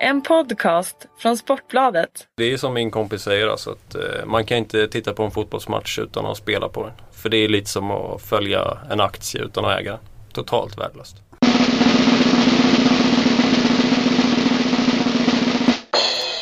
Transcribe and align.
En 0.00 0.22
podcast 0.22 1.06
från 1.18 1.36
Sportbladet. 1.36 2.28
Det 2.36 2.52
är 2.52 2.56
som 2.56 2.74
min 2.74 2.90
kompis 2.90 3.22
säger, 3.22 3.48
alltså 3.48 3.70
att 3.70 3.94
eh, 3.94 4.26
man 4.26 4.44
kan 4.44 4.58
inte 4.58 4.88
titta 4.88 5.12
på 5.12 5.22
en 5.22 5.30
fotbollsmatch 5.30 5.98
utan 5.98 6.26
att 6.26 6.36
spela 6.36 6.68
på 6.68 6.82
den. 6.82 6.92
För 7.12 7.28
det 7.28 7.36
är 7.36 7.48
lite 7.48 7.70
som 7.70 7.90
att 7.90 8.22
följa 8.22 8.78
en 8.90 9.00
aktie 9.00 9.42
utan 9.42 9.64
att 9.64 9.80
äga. 9.80 9.98
Totalt 10.32 10.78
värdelöst. 10.78 11.16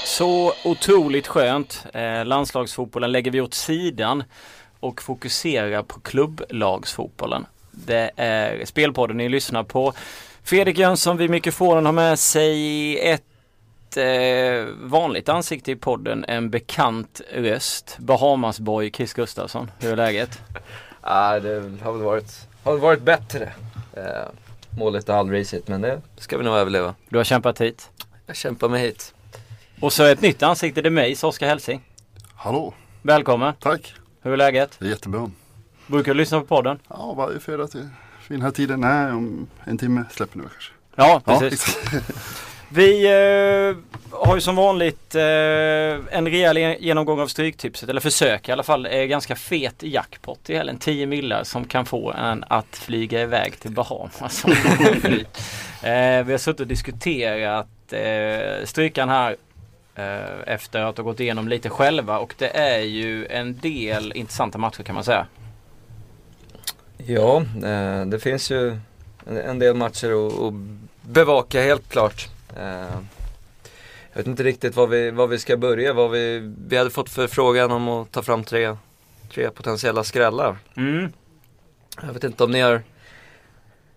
Så 0.05 0.52
otroligt 0.64 1.27
skönt. 1.27 1.86
Eh, 1.93 2.25
landslagsfotbollen 2.25 3.12
lägger 3.12 3.30
vi 3.30 3.41
åt 3.41 3.55
sidan 3.55 4.25
och 4.80 5.02
fokuserar 5.02 5.82
på 5.82 6.00
klubblagsfotbollen. 6.00 7.46
Det 7.71 8.11
är 8.16 8.64
Spelpodden 8.64 9.16
ni 9.16 9.29
lyssnar 9.29 9.62
på. 9.62 9.93
Fredrik 10.45 10.79
Jönsson 10.79 11.16
vid 11.16 11.30
mikrofonen 11.30 11.86
har 11.86 11.93
med 11.93 12.18
sig 12.18 12.98
ett 12.98 13.23
eh, 13.96 14.64
vanligt 14.80 15.29
ansikte 15.29 15.71
i 15.72 15.76
podden, 15.76 16.25
en 16.29 16.50
bekant 16.50 17.21
röst. 17.34 17.96
Bahamasboy 17.98 18.90
Chris 18.90 19.12
Gustafsson. 19.14 19.70
Hur 19.79 19.93
är 19.93 19.96
läget? 19.96 20.43
Ja, 21.07 21.40
det 21.40 21.72
har 21.82 21.93
väl 21.93 22.03
varit, 22.03 22.48
har 22.62 22.72
väl 22.72 22.80
varit 22.80 23.03
bättre. 23.03 23.53
Eh, 23.96 24.03
målet 24.79 25.08
är 25.08 25.12
aldrig 25.14 25.40
risigt 25.40 25.68
men 25.68 25.80
det 25.80 26.00
ska 26.17 26.39
vi 26.39 26.44
nog 26.44 26.54
överleva. 26.54 26.94
Du 27.08 27.17
har 27.17 27.25
kämpat 27.25 27.61
hit. 27.61 27.90
Jag 28.26 28.36
kämpar 28.36 28.68
mig 28.68 28.82
hit. 28.82 29.14
Och 29.80 29.93
så 29.93 30.04
ett 30.04 30.20
nytt 30.20 30.42
ansikte, 30.42 30.82
det 30.82 30.89
är 30.89 30.90
mig, 30.90 31.17
Oskar 31.22 31.46
Helsing. 31.46 31.82
Hallå, 32.34 32.75
Välkommen. 33.03 33.55
tack. 33.61 33.95
Hur 34.22 34.33
är 34.33 34.36
läget? 34.36 34.77
Det 34.78 34.86
är 34.86 34.91
jättebra. 34.91 35.31
Brukar 35.86 36.14
du 36.14 36.19
lyssna 36.19 36.41
på 36.41 36.47
podden? 36.47 36.78
Ja, 36.89 37.14
varje 37.17 37.41
fredag 37.41 37.67
till 37.67 37.89
fin 38.20 38.42
här 38.42 38.50
tiden. 38.50 38.81
Nej, 38.81 39.12
om 39.12 39.47
en 39.64 39.78
timme 39.78 40.05
släpper 40.11 40.39
nu 40.39 40.42
kanske. 40.45 40.72
Ja, 40.97 41.22
Ja, 41.27 41.39
precis. 41.41 41.78
Vi 42.74 43.05
eh, 43.05 43.77
har 44.10 44.34
ju 44.34 44.41
som 44.41 44.56
vanligt 44.56 45.14
eh, 45.14 45.22
en 46.11 46.28
rejäl 46.28 46.58
genomgång 46.58 47.20
av 47.20 47.27
Stryktipset, 47.27 47.89
eller 47.89 48.00
försök 48.00 48.48
i 48.48 48.53
alla 48.53 48.62
fall. 48.62 48.86
Eh, 48.86 49.03
ganska 49.03 49.36
fet 49.36 49.83
jackpot 49.83 50.50
i 50.50 50.56
helgen. 50.56 50.78
10 50.78 51.06
millar 51.06 51.44
som 51.44 51.64
kan 51.64 51.86
få 51.86 52.12
en 52.12 52.44
att 52.48 52.77
flyga 52.77 53.22
iväg 53.22 53.61
till 53.61 53.70
Bahamas. 53.70 54.44
eh, 55.83 56.25
vi 56.25 56.33
har 56.33 56.39
suttit 56.39 56.61
och 56.61 56.66
diskuterat 56.66 57.66
eh, 57.91 58.64
strykan 58.64 59.09
här 59.09 59.36
eh, 59.94 60.55
efter 60.55 60.81
att 60.83 60.97
ha 60.97 61.05
gått 61.05 61.20
igenom 61.20 61.48
lite 61.48 61.70
själva 61.70 62.19
och 62.19 62.34
det 62.38 62.56
är 62.56 62.81
ju 62.81 63.27
en 63.27 63.59
del 63.59 64.12
intressanta 64.14 64.59
matcher 64.59 64.83
kan 64.83 64.94
man 64.94 65.05
säga. 65.05 65.27
Ja, 66.97 67.42
eh, 67.64 68.06
det 68.06 68.19
finns 68.19 68.50
ju 68.50 68.77
en, 69.27 69.59
del 69.59 69.75
matcher 69.75 70.47
att 70.48 70.55
bevaka 71.03 71.62
helt 71.62 71.88
klart. 71.88 72.34
Eh, 72.56 72.98
jag 74.12 74.19
vet 74.19 74.27
inte 74.27 74.42
riktigt 74.42 74.77
var 74.77 74.86
vi, 74.86 75.10
var 75.10 75.27
vi 75.27 75.38
ska 75.38 75.56
börja. 75.56 75.92
Vad 75.92 76.10
vi, 76.10 76.52
vi 76.69 76.77
hade 76.77 76.91
fått 76.91 77.10
förfrågan 77.10 77.70
om 77.70 77.88
att 77.88 78.12
ta 78.12 78.22
fram 78.22 78.44
tre, 78.44 78.77
tre 79.34 79.50
potentiella 79.50 80.05
skrällar. 80.05 80.56
Mm. 80.77 81.12
Jag 82.02 82.12
vet 82.12 82.25
inte 82.25 82.44
om 82.44 82.50
ni 82.50 82.60
har 82.60 82.82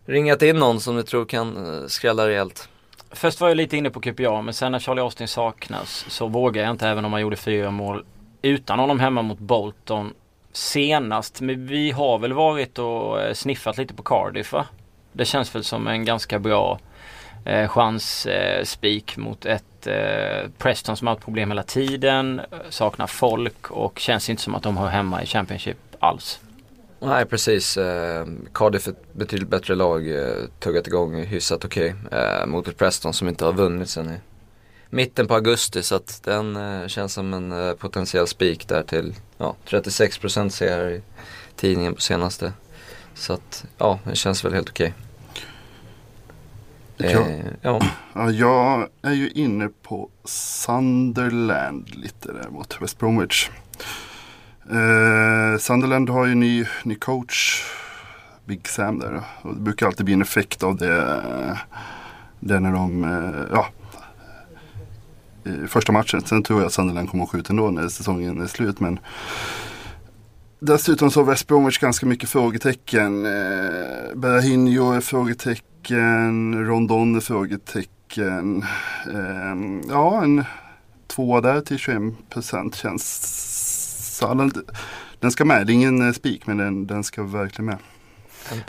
ringat 0.05 0.41
in 0.41 0.55
någon 0.55 0.79
som 0.79 0.95
ni 0.95 1.03
tror 1.03 1.25
kan 1.25 1.81
eh, 1.81 1.87
skrälla 1.87 2.27
rejält. 2.27 2.69
Först 3.11 3.41
var 3.41 3.47
jag 3.47 3.57
lite 3.57 3.77
inne 3.77 3.89
på 3.89 4.01
QPA 4.01 4.41
men 4.41 4.53
sen 4.53 4.71
när 4.71 4.79
Charlie 4.79 5.01
Austin 5.01 5.27
saknas 5.27 6.05
så 6.09 6.27
vågar 6.27 6.63
jag 6.63 6.71
inte 6.71 6.87
även 6.87 7.05
om 7.05 7.13
han 7.13 7.21
gjorde 7.21 7.35
fyra 7.35 7.71
mål 7.71 8.05
utan 8.41 8.79
honom 8.79 8.99
hemma 8.99 9.21
mot 9.21 9.39
Bolton 9.39 10.13
senast. 10.51 11.41
Men 11.41 11.67
vi 11.67 11.91
har 11.91 12.19
väl 12.19 12.33
varit 12.33 12.79
och 12.79 13.21
eh, 13.21 13.33
sniffat 13.33 13.77
lite 13.77 13.93
på 13.93 14.03
Cardiff 14.03 14.53
va? 14.53 14.65
Det 15.13 15.25
känns 15.25 15.55
väl 15.55 15.63
som 15.63 15.87
en 15.87 16.05
ganska 16.05 16.39
bra 16.39 16.79
eh, 17.47 17.67
chans 17.67 18.25
eh, 18.25 18.63
spik 18.63 19.17
mot 19.17 19.45
ett 19.45 19.87
eh, 19.87 20.49
Preston 20.57 20.97
som 20.97 21.07
har 21.07 21.15
haft 21.15 21.25
problem 21.25 21.51
hela 21.51 21.63
tiden, 21.63 22.39
eh, 22.39 22.57
saknar 22.69 23.07
folk 23.07 23.71
och 23.71 23.99
känns 23.99 24.29
inte 24.29 24.41
som 24.41 24.55
att 24.55 24.63
de 24.63 24.77
har 24.77 24.87
hemma 24.87 25.23
i 25.23 25.25
Championship 25.25 25.77
alls. 25.99 26.39
Nej 26.99 27.25
precis, 27.25 27.77
eh, 27.77 28.25
Cardiff 28.53 28.87
är 28.87 28.91
ett 28.91 29.13
betydligt 29.13 29.49
bättre 29.49 29.75
lag, 29.75 30.09
eh, 30.09 30.35
tuggat 30.59 30.87
igång 30.87 31.23
hyfsat 31.23 31.65
okej 31.65 31.95
eh, 32.11 32.45
mot 32.45 32.67
ett 32.67 32.77
Preston 32.77 33.13
som 33.13 33.27
inte 33.27 33.45
har 33.45 33.53
vunnit 33.53 33.89
sen 33.89 34.09
i 34.09 34.17
mitten 34.89 35.27
på 35.27 35.33
augusti 35.33 35.83
så 35.83 35.95
att 35.95 36.23
den 36.23 36.55
eh, 36.55 36.87
känns 36.87 37.13
som 37.13 37.33
en 37.33 37.51
eh, 37.51 37.73
potentiell 37.73 38.27
spik 38.27 38.67
där 38.67 38.83
till 38.83 39.15
ja, 39.37 39.55
36% 39.67 40.49
ser 40.49 40.79
jag 40.79 40.91
i 40.91 41.01
tidningen 41.55 41.95
på 41.95 42.01
senaste. 42.01 42.53
Så 43.13 43.33
att 43.33 43.65
ja, 43.77 43.99
det 44.03 44.15
känns 44.15 44.45
väl 44.45 44.53
helt 44.53 44.69
okej. 44.69 44.87
Okay. 44.87 45.06
Eh, 46.99 47.45
ja, 47.61 47.81
Ja, 48.13 48.31
jag 48.31 48.87
är 49.01 49.13
ju 49.13 49.29
inne 49.29 49.69
på 49.83 50.09
Sunderland 50.23 51.95
lite 51.95 52.33
där 52.33 52.49
mot 52.49 52.81
West 52.81 52.99
Bromwich. 52.99 53.49
Eh, 54.71 55.57
Sunderland 55.59 56.09
har 56.09 56.25
ju 56.25 56.35
ny, 56.35 56.65
ny 56.83 56.95
coach, 56.95 57.63
Big 58.45 58.67
Sam 58.67 58.99
där. 58.99 59.21
Och 59.41 59.55
det 59.55 59.61
brukar 59.61 59.85
alltid 59.87 60.05
bli 60.05 60.13
en 60.13 60.21
effekt 60.21 60.63
av 60.63 60.75
det, 60.77 61.23
det 62.39 62.59
när 62.59 62.71
de, 62.71 63.03
eh, 63.03 63.41
ja, 63.51 63.67
i 65.43 65.67
första 65.67 65.91
matchen. 65.91 66.21
Sen 66.21 66.43
tror 66.43 66.59
jag 66.59 66.67
att 66.67 66.73
Sunderland 66.73 67.09
kommer 67.09 67.23
att 67.23 67.29
skjuta 67.29 67.53
ändå 67.53 67.71
när 67.71 67.87
säsongen 67.87 68.41
är 68.41 68.47
slut. 68.47 68.79
Men 68.79 68.99
Dessutom 70.59 71.11
så 71.11 71.19
har 71.19 71.25
West 71.25 71.47
Bromwich 71.47 71.79
ganska 71.79 72.05
mycket 72.05 72.29
frågetecken. 72.29 73.25
Eh, 73.25 74.15
Berahino 74.15 74.91
är 74.91 75.01
frågetecken, 75.01 75.65
Rondon 76.67 77.15
är 77.15 77.19
frågetecken. 77.19 78.65
Eh, 79.13 79.89
ja, 79.89 80.23
en 80.23 80.43
tvåa 81.07 81.41
där 81.41 81.61
till 81.61 81.77
21% 81.77 82.75
känns... 82.75 84.19
Ja, 84.21 84.49
den, 85.19 85.31
ska 85.31 85.45
med, 85.45 85.67
det 85.67 85.71
är 85.71 85.75
ingen 85.75 86.07
eh, 86.07 86.13
spik 86.13 86.47
men 86.47 86.57
den, 86.57 86.87
den 86.87 87.03
ska 87.03 87.23
verkligen 87.23 87.65
med. 87.65 87.77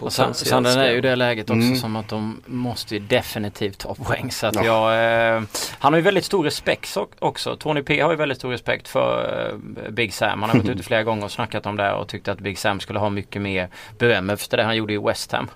Och 0.00 0.12
sen, 0.12 0.34
sen 0.34 0.62
den 0.62 0.78
är 0.78 0.90
ju 0.90 1.00
det 1.00 1.16
läget 1.16 1.50
också 1.50 1.62
Mm. 1.66 1.76
som 1.76 1.96
att 1.96 2.08
de 2.08 2.40
måste 2.46 2.94
ju 2.94 3.00
definitivt 3.00 3.78
ta 3.78 3.94
poäng. 3.94 4.30
Så 4.30 4.46
att 4.46 4.54
Ja. 4.54 4.64
jag, 4.64 5.36
eh, 5.36 5.42
han 5.78 5.92
har 5.92 5.98
ju 5.98 6.02
väldigt 6.04 6.24
stor 6.24 6.44
respekt 6.44 6.88
så- 6.88 7.08
också. 7.18 7.56
Tony 7.56 7.82
P 7.82 8.00
har 8.00 8.10
ju 8.10 8.16
väldigt 8.16 8.38
stor 8.38 8.50
respekt 8.50 8.88
för 8.88 9.46
eh, 9.84 9.90
Big 9.90 10.14
Sam. 10.14 10.42
Han 10.42 10.50
har 10.50 10.58
varit 10.58 10.68
ute 10.76 10.82
flera 10.82 11.02
gånger 11.02 11.24
och 11.24 11.30
snackat 11.30 11.66
om 11.66 11.76
det 11.76 11.92
och 11.92 12.08
tyckte 12.08 12.32
att 12.32 12.38
Big 12.40 12.58
Sam 12.58 12.80
skulle 12.80 12.98
ha 12.98 13.10
mycket 13.10 13.42
mer 13.42 13.68
beröm 13.98 14.30
efter 14.30 14.56
det 14.56 14.62
han 14.62 14.76
gjorde 14.76 14.92
i 14.92 14.98
West 14.98 15.32
Ham. 15.32 15.48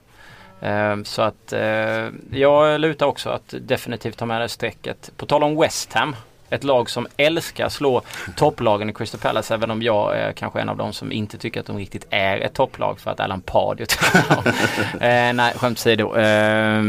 Eh, 0.62 1.02
så 1.04 1.22
att 1.22 1.52
eh, 1.52 2.08
jag 2.30 2.80
lutar 2.80 3.06
också 3.06 3.30
att 3.30 3.54
definitivt 3.60 4.16
ta 4.16 4.26
med 4.26 4.40
det 4.40 4.48
strecket. 4.48 5.10
På 5.16 5.26
tal 5.26 5.42
om 5.42 5.60
West 5.60 5.92
Ham. 5.92 6.16
Ett 6.50 6.64
lag 6.64 6.90
som 6.90 7.06
älskar 7.16 7.68
slå 7.68 8.02
topplagen 8.36 8.90
i 8.90 8.92
Crystal 8.92 9.20
Palace 9.20 9.54
även 9.54 9.70
om 9.70 9.82
jag 9.82 10.18
är 10.18 10.32
kanske 10.32 10.60
en 10.60 10.68
av 10.68 10.76
dem 10.76 10.92
som 10.92 11.12
inte 11.12 11.38
tycker 11.38 11.60
att 11.60 11.66
de 11.66 11.78
riktigt 11.78 12.06
är 12.10 12.36
ett 12.36 12.54
topplag 12.54 13.00
för 13.00 13.10
att 13.10 13.20
Alan 13.20 13.40
Pardew 13.40 13.86
eh, 15.06 15.32
Nej, 15.32 15.54
skämt 15.56 15.78
åsido. 15.78 16.16
Eh, 16.16 16.82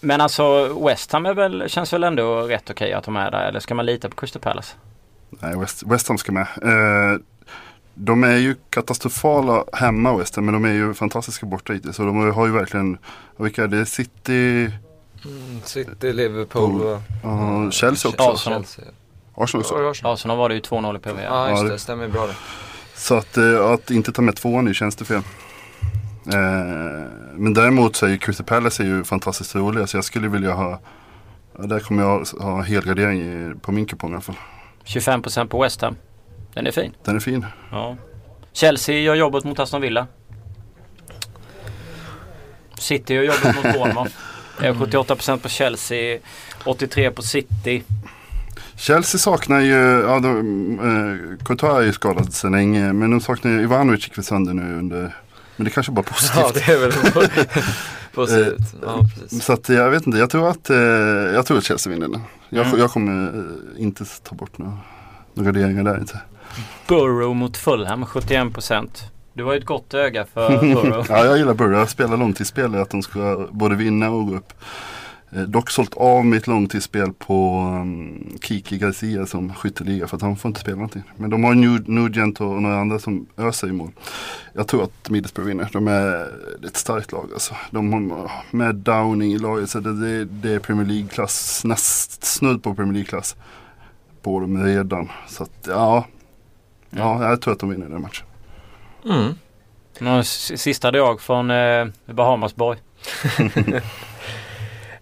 men 0.00 0.20
alltså 0.20 0.74
West 0.86 1.12
Ham 1.12 1.26
är 1.26 1.34
väl, 1.34 1.64
känns 1.68 1.92
väl 1.92 2.04
ändå 2.04 2.40
rätt 2.40 2.70
okej 2.70 2.92
att 2.92 3.06
ha 3.06 3.12
med 3.12 3.32
där 3.32 3.48
eller 3.48 3.60
ska 3.60 3.74
man 3.74 3.86
lita 3.86 4.08
på 4.08 4.16
Crystal 4.16 4.42
Palace? 4.42 4.74
Nej, 5.30 5.58
West, 5.58 5.82
West 5.86 6.08
Ham 6.08 6.18
ska 6.18 6.32
med. 6.32 6.46
Eh, 6.62 7.20
de 7.94 8.24
är 8.24 8.36
ju 8.36 8.56
katastrofala 8.70 9.64
hemma 9.72 10.16
West 10.16 10.36
Ham 10.36 10.44
men 10.44 10.54
de 10.54 10.64
är 10.64 10.72
ju 10.72 10.94
fantastiska 10.94 11.46
borta 11.46 11.72
hittills. 11.72 11.96
Så 11.96 12.02
de 12.02 12.32
har 12.32 12.46
ju 12.46 12.52
verkligen, 12.52 12.98
vilka 13.36 13.62
är 13.64 13.68
det? 13.68 13.86
City, 13.86 14.70
Mm, 15.24 15.60
City, 15.64 16.12
Liverpool 16.12 16.80
och 16.82 17.00
uh, 17.24 17.70
Chelsea 17.70 18.10
också. 18.10 18.22
Arsenal. 18.30 18.64
Chelsea. 18.64 18.84
Arsenal 19.34 19.60
också. 19.60 20.02
Ja, 20.02 20.12
Arsenal. 20.12 20.38
Var 20.38 20.48
det 20.48 20.54
ju 20.54 20.60
2-0 20.60 20.96
i 20.96 20.98
PV. 20.98 21.22
Ja 21.22 21.50
just 21.50 21.68
det, 21.68 21.78
stämmer 21.78 22.08
bra 22.08 22.26
det. 22.26 22.34
Så 22.94 23.14
att, 23.14 23.36
eh, 23.36 23.70
att 23.70 23.90
inte 23.90 24.12
ta 24.12 24.22
med 24.22 24.36
tvåan 24.36 24.64
nu 24.64 24.74
känns 24.74 24.96
det 24.96 25.04
fel. 25.04 25.22
Eh, 26.26 26.42
men 27.34 27.54
däremot 27.54 27.96
så 27.96 28.06
är 28.06 28.10
ju 28.10 28.18
Crystal 28.18 28.46
Palace 28.46 28.82
är 28.82 28.86
ju 28.86 29.04
fantastiskt 29.04 29.54
roliga 29.54 29.86
så 29.86 29.96
jag 29.96 30.04
skulle 30.04 30.28
vilja 30.28 30.52
ha 30.52 30.80
där 31.58 31.80
kommer 31.80 32.02
jag 32.02 32.26
ha 32.40 32.62
helgardering 32.62 33.58
på 33.60 33.72
min 33.72 33.86
kupong 33.86 34.10
i 34.10 34.14
alla 34.14 34.22
fall. 34.22 34.36
25% 34.84 35.48
på 35.48 35.62
West 35.62 35.80
Ham. 35.80 35.96
Den 36.54 36.66
är 36.66 36.70
fin. 36.70 36.92
Den 37.04 37.16
är 37.16 37.20
fin. 37.20 37.46
Ja. 37.70 37.96
Chelsea 38.52 38.98
gör 39.00 39.14
jobbet 39.14 39.44
mot 39.44 39.58
Aston 39.58 39.80
Villa. 39.80 40.06
City 42.78 43.14
gör 43.14 43.22
jobbet 43.22 43.54
mot 43.56 43.62
Bournemouth. 43.74 44.12
Det 44.60 44.66
är 44.66 44.72
78% 44.72 45.38
på 45.38 45.48
Chelsea, 45.48 46.18
83% 46.64 47.10
på 47.10 47.22
City. 47.22 47.82
Chelsea 48.76 49.18
saknar 49.18 49.60
ju, 49.60 49.74
ja 50.06 50.20
de, 50.20 50.78
eh, 50.78 51.44
Courtois 51.46 51.78
är 51.78 51.82
ju 51.82 51.92
skadad 51.92 52.32
sedan 52.34 52.52
länge 52.52 52.92
men 52.92 53.10
de 53.10 53.20
saknar 53.20 53.50
ju, 53.52 53.62
Ivanovic 53.62 54.04
gick 54.04 54.18
väl 54.18 54.24
sönder 54.24 54.54
nu 54.54 54.78
under, 54.78 55.14
men 55.56 55.64
det 55.64 55.70
kanske 55.70 55.92
bara 55.92 56.00
är 56.00 56.12
positivt. 56.12 56.36
Ja 56.36 56.50
det 56.54 56.72
är 56.72 56.78
väl 56.78 56.92
positivt. 58.14 58.74
Ja, 58.82 59.00
precis. 59.20 59.44
Så 59.44 59.52
att 59.52 59.68
jag 59.68 59.90
vet 59.90 60.06
inte, 60.06 60.18
jag 60.18 60.30
tror 60.30 60.48
att, 60.50 60.70
eh, 60.70 60.76
jag 61.34 61.46
tror 61.46 61.58
att 61.58 61.64
Chelsea 61.64 61.92
vinner 61.92 62.08
den. 62.08 62.20
Jag, 62.48 62.66
Mm. 62.66 62.78
jag 62.78 62.90
kommer 62.90 63.22
eh, 63.76 63.82
inte 63.82 64.04
ta 64.04 64.34
bort 64.34 64.58
några, 64.58 64.78
några 65.34 65.52
garderingar 65.52 65.84
där 65.84 65.98
inte. 65.98 66.20
Burrow 66.88 67.36
mot 67.36 67.56
Fulham, 67.56 68.04
71%. 68.04 68.88
Du 69.34 69.44
har 69.44 69.52
ju 69.52 69.58
ett 69.58 69.64
gott 69.64 69.94
öga 69.94 70.26
för 70.26 70.60
Burrow. 70.60 71.06
ja, 71.08 71.24
jag 71.24 71.38
gillar 71.38 71.54
Burrow. 71.54 71.78
Jag 71.78 71.90
spelar 71.90 72.16
långtidsspel 72.16 72.74
att 72.74 72.90
de 72.90 73.02
ska 73.02 73.48
både 73.50 73.74
vinna 73.74 74.10
och 74.10 74.26
gå 74.26 74.36
upp. 74.36 74.52
Eh, 75.36 75.42
dock 75.42 75.70
sålt 75.70 75.94
av 75.94 76.24
mitt 76.24 76.46
långtidsspel 76.46 77.12
på 77.12 77.58
um, 77.82 78.38
Kiki 78.42 78.78
Garcia 78.78 79.26
som 79.26 79.54
skytteliga 79.54 80.06
för 80.06 80.16
att 80.16 80.22
han 80.22 80.36
får 80.36 80.48
inte 80.48 80.60
spela 80.60 80.76
någonting. 80.76 81.02
Men 81.16 81.30
de 81.30 81.44
har 81.44 81.54
Nugent 81.90 82.40
och 82.40 82.62
några 82.62 82.80
andra 82.80 82.98
som 82.98 83.26
öser 83.36 83.68
i 83.68 83.72
mål. 83.72 83.90
Jag 84.52 84.68
tror 84.68 84.84
att 84.84 85.10
Middlesbrough 85.10 85.48
vinner. 85.48 85.68
De 85.72 85.88
är 85.88 86.30
ett 86.66 86.76
starkt 86.76 87.12
lag 87.12 87.28
alltså. 87.32 87.54
De 87.70 87.92
har 87.92 88.30
med 88.50 88.74
Downing 88.74 89.32
i 89.32 89.38
laget 89.38 89.70
så 89.70 89.80
det, 89.80 90.00
det, 90.00 90.24
det 90.24 90.54
är 90.54 90.58
Premier 90.58 90.86
League-klass, 90.86 91.64
näst 91.64 92.24
snudd 92.24 92.62
på 92.62 92.74
Premier 92.74 92.92
League-klass 92.92 93.36
på 94.22 94.40
dem 94.40 94.64
redan. 94.64 95.08
Så 95.28 95.42
att 95.42 95.66
ja, 95.68 96.06
ja 96.96 97.28
jag 97.30 97.40
tror 97.40 97.52
att 97.52 97.60
de 97.60 97.70
vinner 97.70 97.88
den 97.88 98.02
matchen. 98.02 98.26
Mm. 99.04 99.34
Någon 99.98 100.24
sista 100.24 100.90
drag 100.90 101.20
från 101.20 101.50
eh, 101.50 101.86
Bahamasborg? 102.06 102.78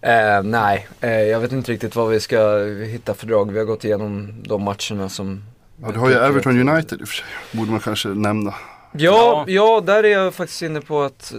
eh, 0.01 0.43
nej, 0.43 0.87
eh, 1.01 1.09
jag 1.09 1.39
vet 1.39 1.51
inte 1.51 1.71
riktigt 1.71 1.95
vad 1.95 2.09
vi 2.09 2.19
ska 2.19 2.57
hitta 2.87 3.13
för 3.13 3.27
drag. 3.27 3.51
Vi 3.51 3.59
har 3.59 3.65
gått 3.65 3.85
igenom 3.85 4.43
de 4.43 4.63
matcherna 4.63 5.09
som... 5.09 5.43
Ja, 5.81 5.91
du 5.91 5.99
har 5.99 6.09
ju 6.09 6.15
Everton 6.15 6.69
United 6.69 7.01
i 7.01 7.03
och 7.03 7.07
för 7.07 7.15
sig. 7.15 7.25
Borde 7.51 7.71
man 7.71 7.79
kanske 7.79 8.07
nämna. 8.07 8.53
Ja, 8.91 9.45
ja, 9.47 9.81
där 9.85 10.03
är 10.03 10.09
jag 10.09 10.33
faktiskt 10.33 10.61
inne 10.61 10.81
på 10.81 11.01
att, 11.01 11.33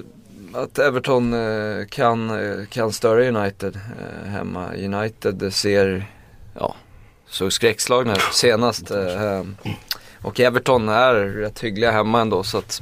att 0.53 0.79
Everton 0.79 1.33
eh, 1.33 1.87
kan, 1.87 2.31
eh, 2.31 2.67
kan 2.67 2.93
störa 2.93 3.29
United 3.29 3.77
eh, 3.77 4.31
hemma. 4.31 4.75
United 4.75 5.55
ser, 5.55 6.07
ja, 6.59 6.75
såg 7.27 7.53
skräckslagna 7.53 8.13
ut 8.13 8.29
senast. 8.33 8.91
Och 10.23 10.41
Everton 10.41 10.89
är 10.89 11.15
rätt 11.15 11.61
hyggliga 11.61 11.91
hemma 11.91 12.21
ändå 12.21 12.43
så 12.43 12.59
att 12.59 12.81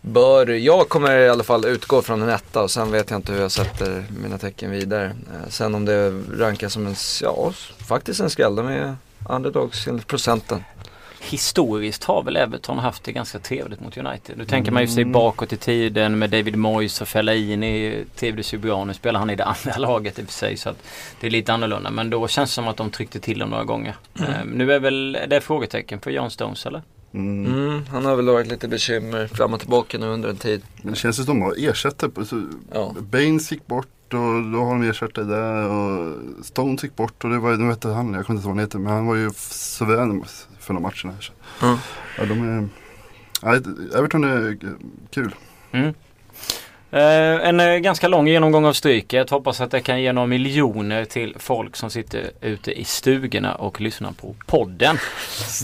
bör, 0.00 0.46
jag 0.46 0.88
kommer 0.88 1.18
i 1.18 1.28
alla 1.28 1.44
fall 1.44 1.64
utgå 1.64 2.02
från 2.02 2.22
en 2.22 2.28
etta 2.28 2.62
och 2.62 2.70
sen 2.70 2.90
vet 2.90 3.10
jag 3.10 3.18
inte 3.18 3.32
hur 3.32 3.40
jag 3.40 3.50
sätter 3.50 4.04
mina 4.22 4.38
tecken 4.38 4.70
vidare. 4.70 5.04
Eh, 5.04 5.48
sen 5.48 5.74
om 5.74 5.84
det 5.84 6.10
rankas 6.38 6.72
som 6.72 6.86
en, 6.86 6.94
ja 7.22 7.52
faktiskt 7.88 8.20
en 8.20 8.30
skräll, 8.30 8.54
de 8.56 8.66
är 8.66 8.96
underdogs 9.28 9.86
enligt 9.86 10.06
procenten. 10.06 10.64
Historiskt 11.22 12.04
har 12.04 12.22
väl 12.22 12.36
Everton 12.36 12.78
haft 12.78 13.04
det 13.04 13.12
ganska 13.12 13.38
trevligt 13.38 13.80
mot 13.80 13.96
United. 13.96 14.38
Nu 14.38 14.44
tänker 14.44 14.72
man 14.72 14.82
ju 14.82 14.88
sig 14.88 15.02
mm. 15.02 15.12
bakåt 15.12 15.52
i 15.52 15.56
tiden 15.56 16.18
med 16.18 16.30
David 16.30 16.56
Moyes 16.56 17.00
och 17.00 17.08
Fellaini. 17.08 18.04
Tevde 18.14 18.42
Subian, 18.42 18.86
nu 18.86 18.94
spelar 18.94 19.20
han 19.20 19.30
i 19.30 19.36
det 19.36 19.44
andra 19.64 19.78
laget 19.78 20.18
i 20.18 20.22
och 20.22 20.26
för 20.26 20.32
sig 20.32 20.56
så 20.56 20.68
att 20.68 20.82
det 21.20 21.26
är 21.26 21.30
lite 21.30 21.52
annorlunda. 21.52 21.90
Men 21.90 22.10
då 22.10 22.28
känns 22.28 22.50
det 22.50 22.54
som 22.54 22.68
att 22.68 22.76
de 22.76 22.90
tryckte 22.90 23.20
till 23.20 23.38
dem 23.38 23.50
några 23.50 23.64
gånger. 23.64 23.96
Mm. 24.18 24.42
Um, 24.42 24.48
nu 24.48 24.72
är 24.72 24.80
väl 24.80 25.18
det 25.28 25.40
frågetecken 25.40 26.00
för 26.00 26.10
John 26.10 26.30
Stones 26.30 26.66
eller? 26.66 26.82
Mm. 27.14 27.46
Mm, 27.54 27.84
han 27.86 28.04
har 28.04 28.16
väl 28.16 28.26
varit 28.26 28.46
lite 28.46 28.68
bekymmer 28.68 29.26
fram 29.26 29.54
och 29.54 29.60
tillbaka 29.60 29.98
nu 29.98 30.06
under 30.06 30.28
en 30.28 30.36
tid. 30.36 30.62
Men 30.82 30.92
det 30.92 30.98
känns 30.98 31.16
som 31.16 31.22
att 31.22 31.26
de 31.26 31.42
har 31.42 31.70
ersättare. 31.70 32.10
Ja. 32.72 32.94
Baines 33.00 33.52
gick 33.52 33.66
bort 33.66 33.86
och 34.14 34.42
då 34.52 34.58
har 34.58 34.72
de 34.72 34.90
ersättare 34.90 35.24
där. 35.24 35.68
Och 35.68 36.16
Stones 36.44 36.84
gick 36.84 36.96
bort 36.96 37.24
och 37.24 37.30
det 37.30 37.38
var, 37.38 37.56
nu 37.56 37.68
vet 37.68 37.84
jag 37.84 37.90
han, 37.90 38.14
jag 38.14 38.26
kommer 38.26 38.38
inte 38.38 38.48
ihåg 38.48 38.56
vad 38.56 38.56
han 38.56 38.58
heter. 38.58 38.78
Men 38.78 38.92
han 38.92 39.06
var 39.06 39.14
ju 39.14 39.30
suverän 39.36 40.24
för 40.60 40.74
de 40.74 40.82
matcherna. 40.82 41.14
Mm. 41.62 41.76
Ja, 42.18 42.24
de 42.24 42.58
är, 42.58 42.68
ja, 43.42 43.54
Everton 43.98 44.24
är 44.24 44.58
kul. 45.10 45.34
Mm. 45.72 45.94
Eh, 46.92 47.48
en 47.48 47.60
eh, 47.60 47.76
ganska 47.76 48.08
lång 48.08 48.28
genomgång 48.28 48.64
av 48.64 48.72
Stryket. 48.72 49.30
Hoppas 49.30 49.60
att 49.60 49.70
det 49.70 49.80
kan 49.80 50.02
ge 50.02 50.12
några 50.12 50.26
miljoner 50.26 51.04
till 51.04 51.34
folk 51.38 51.76
som 51.76 51.90
sitter 51.90 52.30
ute 52.40 52.80
i 52.80 52.84
stugorna 52.84 53.54
och 53.54 53.80
lyssnar 53.80 54.12
på 54.12 54.34
podden. 54.46 54.98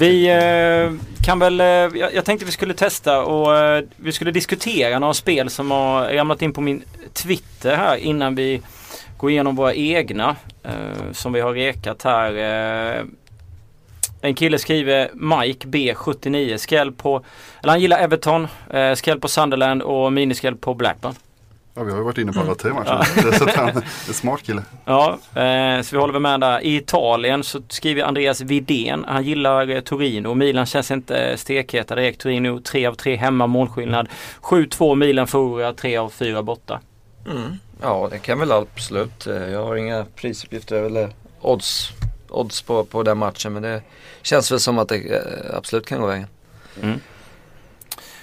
Vi 0.00 0.28
eh, 0.28 0.92
kan 1.24 1.38
väl, 1.38 1.58
jag 2.14 2.24
tänkte 2.24 2.46
vi 2.46 2.52
skulle 2.52 2.74
testa 2.74 3.22
och 3.22 3.82
vi 3.96 4.12
skulle 4.12 4.30
diskutera 4.30 4.98
några 4.98 5.14
spel 5.14 5.50
som 5.50 5.70
har 5.70 6.08
ramlat 6.08 6.42
in 6.42 6.52
på 6.52 6.60
min 6.60 6.82
Twitter 7.12 7.76
här 7.76 7.96
innan 7.96 8.34
vi 8.34 8.62
går 9.16 9.30
igenom 9.30 9.56
våra 9.56 9.74
egna 9.74 10.36
som 11.12 11.32
vi 11.32 11.40
har 11.40 11.52
rekat 11.52 12.02
här. 12.02 12.32
En 14.20 14.34
kille 14.34 14.58
skriver 14.58 15.10
Mike 15.14 15.68
B79 15.68 16.56
skräll 16.56 16.92
på, 16.92 17.24
eller 17.62 17.72
han 17.72 17.80
gillar 17.80 17.98
Everton, 17.98 18.48
eh, 18.70 18.94
skräll 18.94 19.20
på 19.20 19.28
Sunderland 19.28 19.82
och 19.82 20.12
miniskräll 20.12 20.56
på 20.56 20.74
Blackburn. 20.74 21.14
Ja 21.78 21.82
vi 21.82 21.90
har 21.90 21.98
ju 21.98 22.04
varit 22.04 22.18
inne 22.18 22.32
på 22.32 22.40
alla 22.40 22.54
tre. 22.54 22.72
Ja. 22.86 23.04
så 23.38 23.48
han 23.56 23.68
är 23.68 23.74
en 24.08 24.14
smart 24.14 24.42
kille. 24.42 24.62
Ja, 24.84 25.18
eh, 25.34 25.82
så 25.82 25.96
vi 25.96 26.00
håller 26.00 26.12
väl 26.12 26.22
med 26.22 26.40
där. 26.40 26.60
I 26.60 26.76
Italien 26.76 27.44
så 27.44 27.62
skriver 27.68 28.02
Andreas 28.02 28.40
Vidén. 28.40 29.04
Han 29.08 29.24
gillar 29.24 29.70
eh, 29.70 29.80
Torino. 29.80 30.34
Milan 30.34 30.66
känns 30.66 30.90
inte 30.90 31.36
stekheta 31.36 31.94
direkt. 31.94 32.20
Torino 32.20 32.60
3 32.60 32.86
av 32.86 32.94
3 32.94 33.16
hemma 33.16 33.46
målskillnad. 33.46 34.08
7-2 34.42 34.94
Milan 34.94 35.26
förlorar, 35.26 35.72
3 35.72 35.96
av 35.96 36.10
4 36.10 36.42
borta. 36.42 36.80
Mm. 37.26 37.52
Ja 37.82 38.08
det 38.10 38.18
kan 38.18 38.38
väl 38.38 38.52
absolut. 38.52 39.26
Eh, 39.26 39.34
jag 39.34 39.64
har 39.64 39.76
inga 39.76 40.04
prisuppgifter 40.14 40.82
eller 40.82 41.10
odds 41.40 41.92
odds 42.36 42.62
på, 42.62 42.84
på 42.84 43.02
den 43.02 43.18
matchen. 43.18 43.52
Men 43.52 43.62
det 43.62 43.82
känns 44.22 44.52
väl 44.52 44.60
som 44.60 44.78
att 44.78 44.88
det 44.88 44.96
eh, 44.96 45.56
absolut 45.56 45.86
kan 45.86 46.00
gå 46.00 46.06
vägen. 46.06 46.26
Mm. 46.82 47.00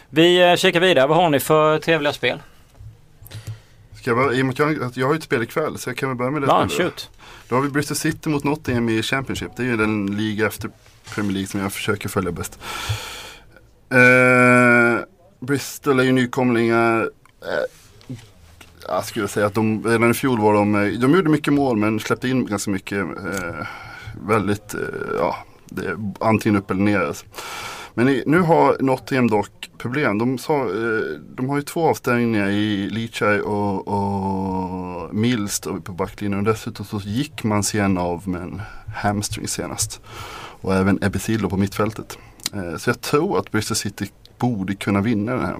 Vi 0.10 0.50
eh, 0.50 0.56
kikar 0.56 0.80
vidare. 0.80 1.08
Vad 1.08 1.18
har 1.18 1.30
ni 1.30 1.40
för 1.40 1.80
trevliga 1.80 2.14
spel? 2.14 2.42
Ska 3.98 4.10
jag, 4.10 4.18
bara, 4.18 4.34
I 4.34 4.42
och 4.42 4.46
med 4.46 4.54
att 4.54 4.60
jag, 4.60 4.92
jag 4.96 5.08
har 5.08 5.14
ju 5.14 5.18
ett 5.18 5.24
spel 5.24 5.44
ikväll 5.44 5.78
så 5.78 5.90
jag 5.90 5.98
kan 5.98 6.10
väl 6.10 6.18
börja 6.18 6.32
med 6.32 6.42
det. 6.42 6.48
Ja, 6.48 6.68
shoot. 6.70 7.10
Då 7.48 7.56
har 7.56 7.62
vi 7.62 7.70
Bristol 7.70 7.98
City 7.98 8.30
mot 8.30 8.44
Nottingham 8.44 8.90
i 8.90 9.04
Championship. 9.04 9.52
Det 9.56 9.64
är 9.64 9.68
ju 9.68 9.78
den 9.78 10.06
liga 10.06 10.48
efter 10.48 10.70
Premier 11.16 11.34
League 11.34 11.48
som 11.48 11.60
jag 11.60 11.74
försöker 11.74 12.10
följa 12.10 12.32
bäst. 12.32 12.60
Eh, 13.90 15.06
Bristol 15.40 16.00
är 16.00 16.04
ju 16.04 16.12
nykomlingar. 16.12 17.02
Eh, 17.42 18.18
jag 18.88 19.06
skulle 19.06 19.28
säga 19.28 19.46
att 19.46 19.54
de, 19.54 19.84
redan 19.88 20.12
i 20.12 20.14
fjol 20.14 20.40
var 20.40 20.54
de, 20.54 20.76
eh, 20.76 21.00
de 21.00 21.16
gjorde 21.16 21.30
mycket 21.30 21.54
mål 21.54 21.78
men 21.78 22.00
släppte 22.00 22.30
in 22.30 22.46
ganska 22.46 22.72
mycket. 22.72 23.00
Eh, 23.00 23.68
väldigt, 24.28 24.74
eh, 24.74 24.82
ja, 25.18 25.36
det 25.66 25.86
är 25.86 25.98
antingen 26.20 26.60
upp 26.60 26.72
eller 26.72 26.82
ner. 26.82 27.00
Alltså. 27.00 27.26
Men 27.94 28.10
i, 28.10 28.24
nu 28.26 28.40
har 28.40 28.78
Nottingham 28.80 29.30
dock 29.30 29.70
problem. 29.78 30.18
De, 30.18 30.38
sa, 30.38 30.62
eh, 30.62 31.20
de 31.36 31.50
har 31.50 31.58
ju 31.58 31.64
två 31.64 31.90
avstängningar 31.90 32.50
i 32.50 32.90
Lichai 32.90 33.40
och, 33.40 33.88
och 33.88 35.16
Mills 35.16 35.60
på 35.60 35.92
backlinjen. 35.92 36.40
Och 36.40 36.54
dessutom 36.54 36.86
så 36.86 36.98
gick 36.98 37.44
man 37.44 37.64
sen 37.64 37.98
av 37.98 38.28
med 38.28 38.42
en 38.42 38.62
hamstring 38.96 39.48
senast. 39.48 40.02
Och 40.62 40.76
även 40.76 41.04
Ebesillo 41.04 41.50
på 41.50 41.58
mittfältet. 41.58 42.18
Eh, 42.54 42.78
så 42.78 42.90
jag 42.90 43.02
tror 43.02 43.40
att 43.40 43.52
Bristol 43.52 43.78
City 43.78 44.12
borde 44.38 44.76
kunna 44.76 45.02
vinna 45.02 45.32
den 45.32 45.46
här 45.46 45.58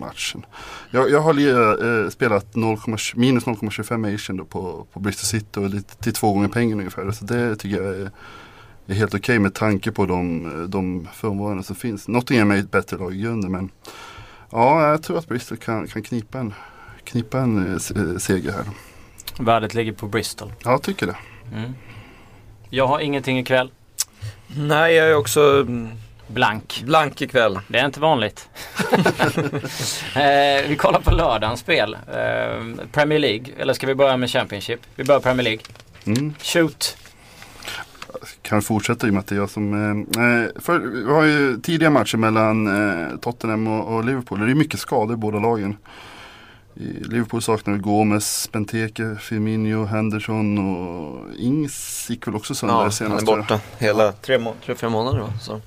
matchen. 0.00 0.46
Jag, 0.90 1.10
jag 1.10 1.20
har 1.20 2.02
eh, 2.04 2.08
spelat 2.08 2.56
0, 2.56 2.78
minus 3.14 3.44
0,25 3.44 4.14
Asian 4.14 4.46
på, 4.46 4.86
på 4.92 5.00
Bristol 5.00 5.24
City 5.24 5.60
och 5.60 5.68
lite, 5.68 5.96
till 5.96 6.12
två 6.12 6.32
gånger 6.32 6.48
pengen 6.48 6.78
ungefär. 6.78 7.10
Så 7.10 7.24
det 7.24 7.56
tycker 7.56 7.82
jag 7.82 7.94
är, 7.94 8.10
är 8.86 8.94
helt 8.94 9.14
okej 9.14 9.18
okay 9.18 9.38
med 9.38 9.54
tanke 9.54 9.92
på 9.92 10.06
de, 10.06 10.66
de 10.70 11.08
förmånerna 11.14 11.62
som 11.62 11.76
finns. 11.76 12.08
Nottingham 12.08 12.50
är 12.50 12.56
ett 12.56 12.70
bättre 12.70 12.96
lag 12.96 13.14
i 13.14 13.20
grunden 13.20 13.52
men 13.52 13.70
ja, 14.50 14.90
jag 14.90 15.02
tror 15.02 15.18
att 15.18 15.28
Bristol 15.28 15.58
kan, 15.58 15.86
kan 15.86 16.02
knipa 16.02 16.38
en, 16.38 16.54
knipa 17.04 17.40
en 17.40 17.74
eh, 17.74 17.78
seger 18.18 18.52
här. 18.52 18.64
Värdet 19.38 19.74
ligger 19.74 19.92
på 19.92 20.06
Bristol. 20.08 20.52
Ja, 20.64 20.70
jag 20.70 20.82
tycker 20.82 21.06
det. 21.06 21.16
Mm. 21.54 21.72
Jag 22.70 22.86
har 22.86 23.00
ingenting 23.00 23.38
ikväll. 23.38 23.70
Nej, 24.56 24.94
jag 24.94 25.08
är 25.08 25.16
också 25.16 25.66
Blank. 26.32 26.82
Blank 26.84 27.22
ikväll. 27.22 27.60
Det 27.68 27.78
är 27.78 27.86
inte 27.86 28.00
vanligt. 28.00 28.48
eh, 30.14 30.68
vi 30.68 30.76
kollar 30.78 31.00
på 31.00 31.10
lördagens 31.10 31.60
spel. 31.60 31.94
Eh, 31.94 32.86
Premier 32.92 33.18
League. 33.18 33.44
Eller 33.58 33.74
ska 33.74 33.86
vi 33.86 33.94
börja 33.94 34.16
med 34.16 34.30
Championship? 34.30 34.80
Vi 34.94 35.04
börjar 35.04 35.20
Premier 35.20 35.44
League. 35.44 35.62
Mm. 36.04 36.34
Shoot. 36.42 36.96
kan 38.42 38.62
fortsätta 38.62 39.06
i 39.06 39.10
och 39.10 39.14
med 39.14 39.20
att 39.20 39.26
det 39.26 39.34
är 39.34 39.38
jag 39.38 39.50
som... 39.50 39.74
Eh, 39.74 40.24
eh, 40.24 40.62
för, 40.62 40.78
vi 40.78 41.12
har 41.12 41.24
ju 41.24 41.60
tidiga 41.60 41.90
matcher 41.90 42.16
mellan 42.16 42.66
eh, 42.66 43.16
Tottenham 43.16 43.66
och, 43.66 43.96
och, 43.96 44.04
Liverpool. 44.04 44.46
Det 44.46 44.52
är 44.52 44.54
mycket 44.54 44.80
skador 44.80 45.14
i 45.14 45.16
båda 45.16 45.38
lagen. 45.38 45.76
I 46.74 47.04
Liverpool 47.04 47.42
saknar 47.42 47.76
Gomes, 47.76 48.48
Benteke, 48.52 49.16
Firmino, 49.20 49.84
Henderson 49.84 50.58
och 50.58 51.34
Ings 51.36 52.06
gick 52.10 52.26
väl 52.26 52.36
också 52.36 52.54
sönder 52.54 52.76
ja, 52.76 52.90
senast. 52.90 53.28
han 53.28 53.38
är 53.38 53.42
borta 53.42 53.60
hela 53.78 54.12
tre, 54.12 54.38
må 54.38 54.54
tre 54.64 54.74
fyra 54.74 54.90
månader 54.90 55.20
va? 55.20 55.32
Så. 55.40 55.60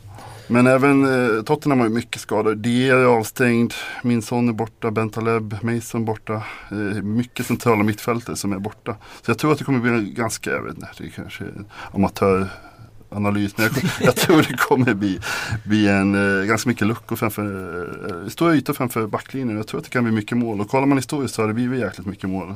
Men 0.48 0.68
även 0.68 1.06
eh, 1.06 1.44
Tottenham 1.44 1.80
har 1.80 1.88
ju 1.88 1.94
mycket 1.94 2.22
skador. 2.22 2.56
De 2.56 2.90
är 2.90 3.06
avstängd, 3.06 3.74
min 4.04 4.22
son 4.22 4.50
är 4.50 4.54
borta, 4.54 4.92
Bentaleb, 4.92 5.58
Mason 5.62 6.06
borta. 6.06 6.34
Eh, 6.72 7.02
mycket 7.04 7.46
centrala 7.46 7.84
mittfältare 7.84 8.36
som 8.36 8.54
är 8.54 8.60
borta. 8.60 8.96
Så 9.22 9.32
jag 9.32 9.38
tror 9.38 9.52
att 9.52 9.58
det 9.58 9.64
kommer 9.64 9.80
bli 9.80 9.92
en 9.92 10.14
ganska, 10.14 10.50
jag 10.50 10.64
vet 10.64 10.75
inte, 10.75 10.90
det 10.98 11.06
är 11.06 11.10
kanske 11.10 11.46
amatöranalys. 11.92 13.58
Men 13.58 13.66
jag, 13.66 13.84
jag, 14.00 14.16
tror 14.16 14.38
det 14.38 14.58
kommer 14.58 14.94
bli, 14.94 15.20
bli 15.64 15.88
en, 15.88 16.40
eh, 16.40 16.46
ganska 16.46 16.70
mycket 16.70 16.88
luckor 16.88 17.16
framför, 17.16 18.24
eh, 18.24 18.30
stora 18.30 18.56
ytor 18.56 18.74
framför 18.74 19.08
backlinjen. 19.08 19.58
Jag 19.58 19.68
tror 19.68 19.80
att 19.80 19.84
det 19.84 19.92
kan 19.92 20.04
bli 20.04 20.14
mycket 20.14 20.38
mål. 20.38 20.62
Och 20.62 20.70
kollar 20.70 20.86
man 20.86 20.98
historiskt 20.98 21.36
så 21.36 21.42
har 21.42 21.48
det 21.48 21.54
blivit 21.54 21.80
jäkligt 21.80 22.08
mycket 22.08 22.30
mål. 22.30 22.50
Eh, 22.50 22.56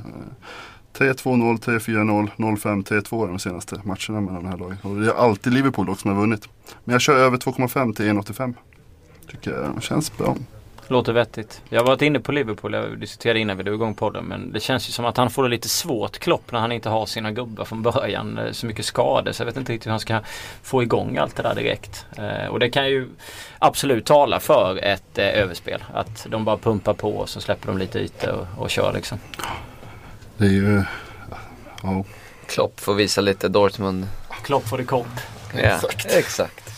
3-2-0, 0.97 1.59
3-4-0, 1.59 2.29
0-5, 2.37 2.83
3-2 2.83 3.27
de 3.27 3.39
senaste 3.39 3.81
matcherna 3.83 4.21
mellan 4.21 4.43
de 4.43 4.49
här 4.49 4.57
lagen. 4.57 4.77
Och 4.81 4.95
det 4.95 5.07
är 5.07 5.13
alltid 5.13 5.53
Liverpool 5.53 5.85
dock 5.85 5.99
som 5.99 6.11
har 6.11 6.21
vunnit. 6.21 6.49
Men 6.83 6.93
jag 6.93 7.01
kör 7.01 7.17
över 7.17 7.37
2,5 7.37 7.93
till 7.93 8.05
1,85. 8.05 8.53
Tycker 9.31 9.51
jag 9.51 9.83
känns 9.83 10.17
bra. 10.17 10.35
låter 10.87 11.13
vettigt. 11.13 11.61
Jag 11.69 11.79
har 11.79 11.87
varit 11.87 12.01
inne 12.01 12.19
på 12.19 12.31
Liverpool, 12.31 12.73
jag 12.73 12.99
diskuterade 12.99 13.39
innan 13.39 13.57
vi 13.57 13.63
drog 13.63 13.75
igång 13.75 13.93
podden. 13.95 14.25
Men 14.25 14.51
det 14.51 14.59
känns 14.59 14.89
ju 14.89 14.91
som 14.91 15.05
att 15.05 15.17
han 15.17 15.29
får 15.29 15.43
det 15.43 15.49
lite 15.49 15.69
svårt 15.69 16.17
Klopp 16.17 16.51
när 16.51 16.59
han 16.59 16.71
inte 16.71 16.89
har 16.89 17.05
sina 17.05 17.31
gubbar 17.31 17.65
från 17.65 17.81
början. 17.81 18.37
Eh, 18.37 18.51
så 18.51 18.65
mycket 18.65 18.85
skador 18.85 19.31
så 19.31 19.41
jag 19.41 19.45
vet 19.45 19.57
inte 19.57 19.73
riktigt 19.73 19.87
hur 19.87 19.91
han 19.91 19.99
ska 19.99 20.19
få 20.63 20.83
igång 20.83 21.17
allt 21.17 21.35
det 21.35 21.43
där 21.43 21.55
direkt. 21.55 22.05
Eh, 22.17 22.47
och 22.47 22.59
det 22.59 22.69
kan 22.69 22.89
ju 22.89 23.07
absolut 23.59 24.05
tala 24.05 24.39
för 24.39 24.79
ett 24.83 25.17
eh, 25.17 25.27
överspel. 25.27 25.83
Att 25.93 26.27
de 26.29 26.45
bara 26.45 26.57
pumpar 26.57 26.93
på 26.93 27.17
och 27.17 27.29
så 27.29 27.41
släpper 27.41 27.67
de 27.67 27.77
lite 27.77 27.99
ytor 27.99 28.31
och, 28.31 28.63
och 28.63 28.69
kör 28.69 28.93
liksom. 28.93 29.19
Det 30.39 30.45
är 30.45 30.49
ju, 30.49 30.83
ja. 31.83 32.03
Klopp 32.47 32.79
får 32.79 32.93
visa 32.93 33.21
lite 33.21 33.47
Dortmund. 33.47 34.07
Klopp 34.43 34.67
for 34.67 34.77
the 34.77 34.83
kopp. 34.83 35.07
Ja, 35.63 35.79
exakt. 36.09 36.69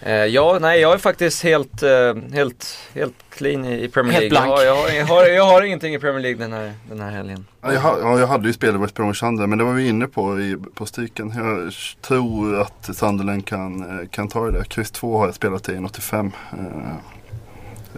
Eh, 0.00 0.12
ja, 0.14 0.58
nej 0.60 0.80
jag 0.80 0.94
är 0.94 0.98
faktiskt 0.98 1.42
helt, 1.42 1.82
eh, 1.82 2.14
helt, 2.32 2.78
helt 2.94 3.14
clean 3.30 3.64
i, 3.64 3.84
i 3.84 3.88
Premier 3.88 4.12
Helt 4.20 4.32
League. 4.32 4.46
blank. 4.48 4.62
Jag, 4.62 4.74
har- 4.76 4.88
jag, 4.90 5.04
har, 5.06 5.24
jag, 5.26 5.44
har, 5.44 5.52
har 5.52 5.62
ingenting 5.62 5.94
i 5.94 5.98
Premier 5.98 6.20
League 6.22 6.38
den 6.38 6.52
här, 6.52 6.72
den 6.88 7.00
här 7.00 7.10
helgen. 7.10 7.46
Ja, 7.60 7.72
Jag, 7.72 7.80
ha- 7.80 7.98
ja, 8.00 8.18
jag 8.18 8.26
hade 8.26 8.46
ju 8.48 8.52
spelat 8.52 8.80
West 8.82 8.94
Bromwich 8.94 9.18
Sunderland 9.18 9.48
men 9.50 9.58
det 9.58 9.64
var 9.64 9.72
vi 9.72 9.88
inne 9.88 10.06
på 10.06 10.40
i, 10.40 10.56
på 10.74 10.86
stycken. 10.86 11.32
Jag 11.36 11.72
tror 12.02 12.60
att 12.60 12.96
Sunderland 12.96 13.46
kan, 13.46 14.00
eh, 14.00 14.08
kan 14.08 14.28
ta 14.28 14.50
det. 14.50 14.64
Kryss 14.64 14.90
2 14.90 15.18
har 15.18 15.26
jag 15.26 15.34
spelat 15.34 15.68
i 15.68 15.72
1,85. 15.72 16.32
Eh, 16.52 16.90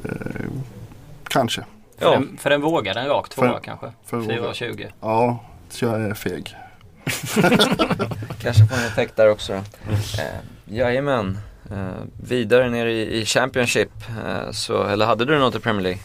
eh, 0.05 0.11
kanske. 1.29 1.65
För, 2.01 2.07
Ja. 2.07 2.13
den, 2.13 2.37
för 2.41 2.51
den 2.51 2.61
vågade 2.61 3.01
en 3.01 3.07
rak 3.09 3.29
tvåa 3.29 3.53
För- 3.53 3.61
kanske. 3.61 3.93
för 4.07 4.17
våga. 4.17 4.35
4,20. 4.53 4.87
Ja, 5.01 5.39
så 5.69 5.85
jag 5.85 6.01
är 6.03 6.15
feg. 6.15 6.57
Kanske 8.43 8.67
får 8.67 8.77
en 8.77 8.85
effekt 8.87 9.17
där 9.17 9.31
också 9.31 9.53
då. 9.53 9.59
Eh, 9.93 10.77
jajamän. 10.79 11.39
Eh, 11.71 11.77
vidare 12.29 12.71
ner 12.71 12.87
i, 12.87 13.21
i 13.21 13.25
Championship. 13.25 13.91
Eh, 14.27 14.51
så, 14.51 14.83
eller 14.85 15.07
hade 15.07 15.25
du 15.25 15.39
något 15.39 15.55
i 15.55 15.59
Premier 15.61 15.83
League? 15.83 16.01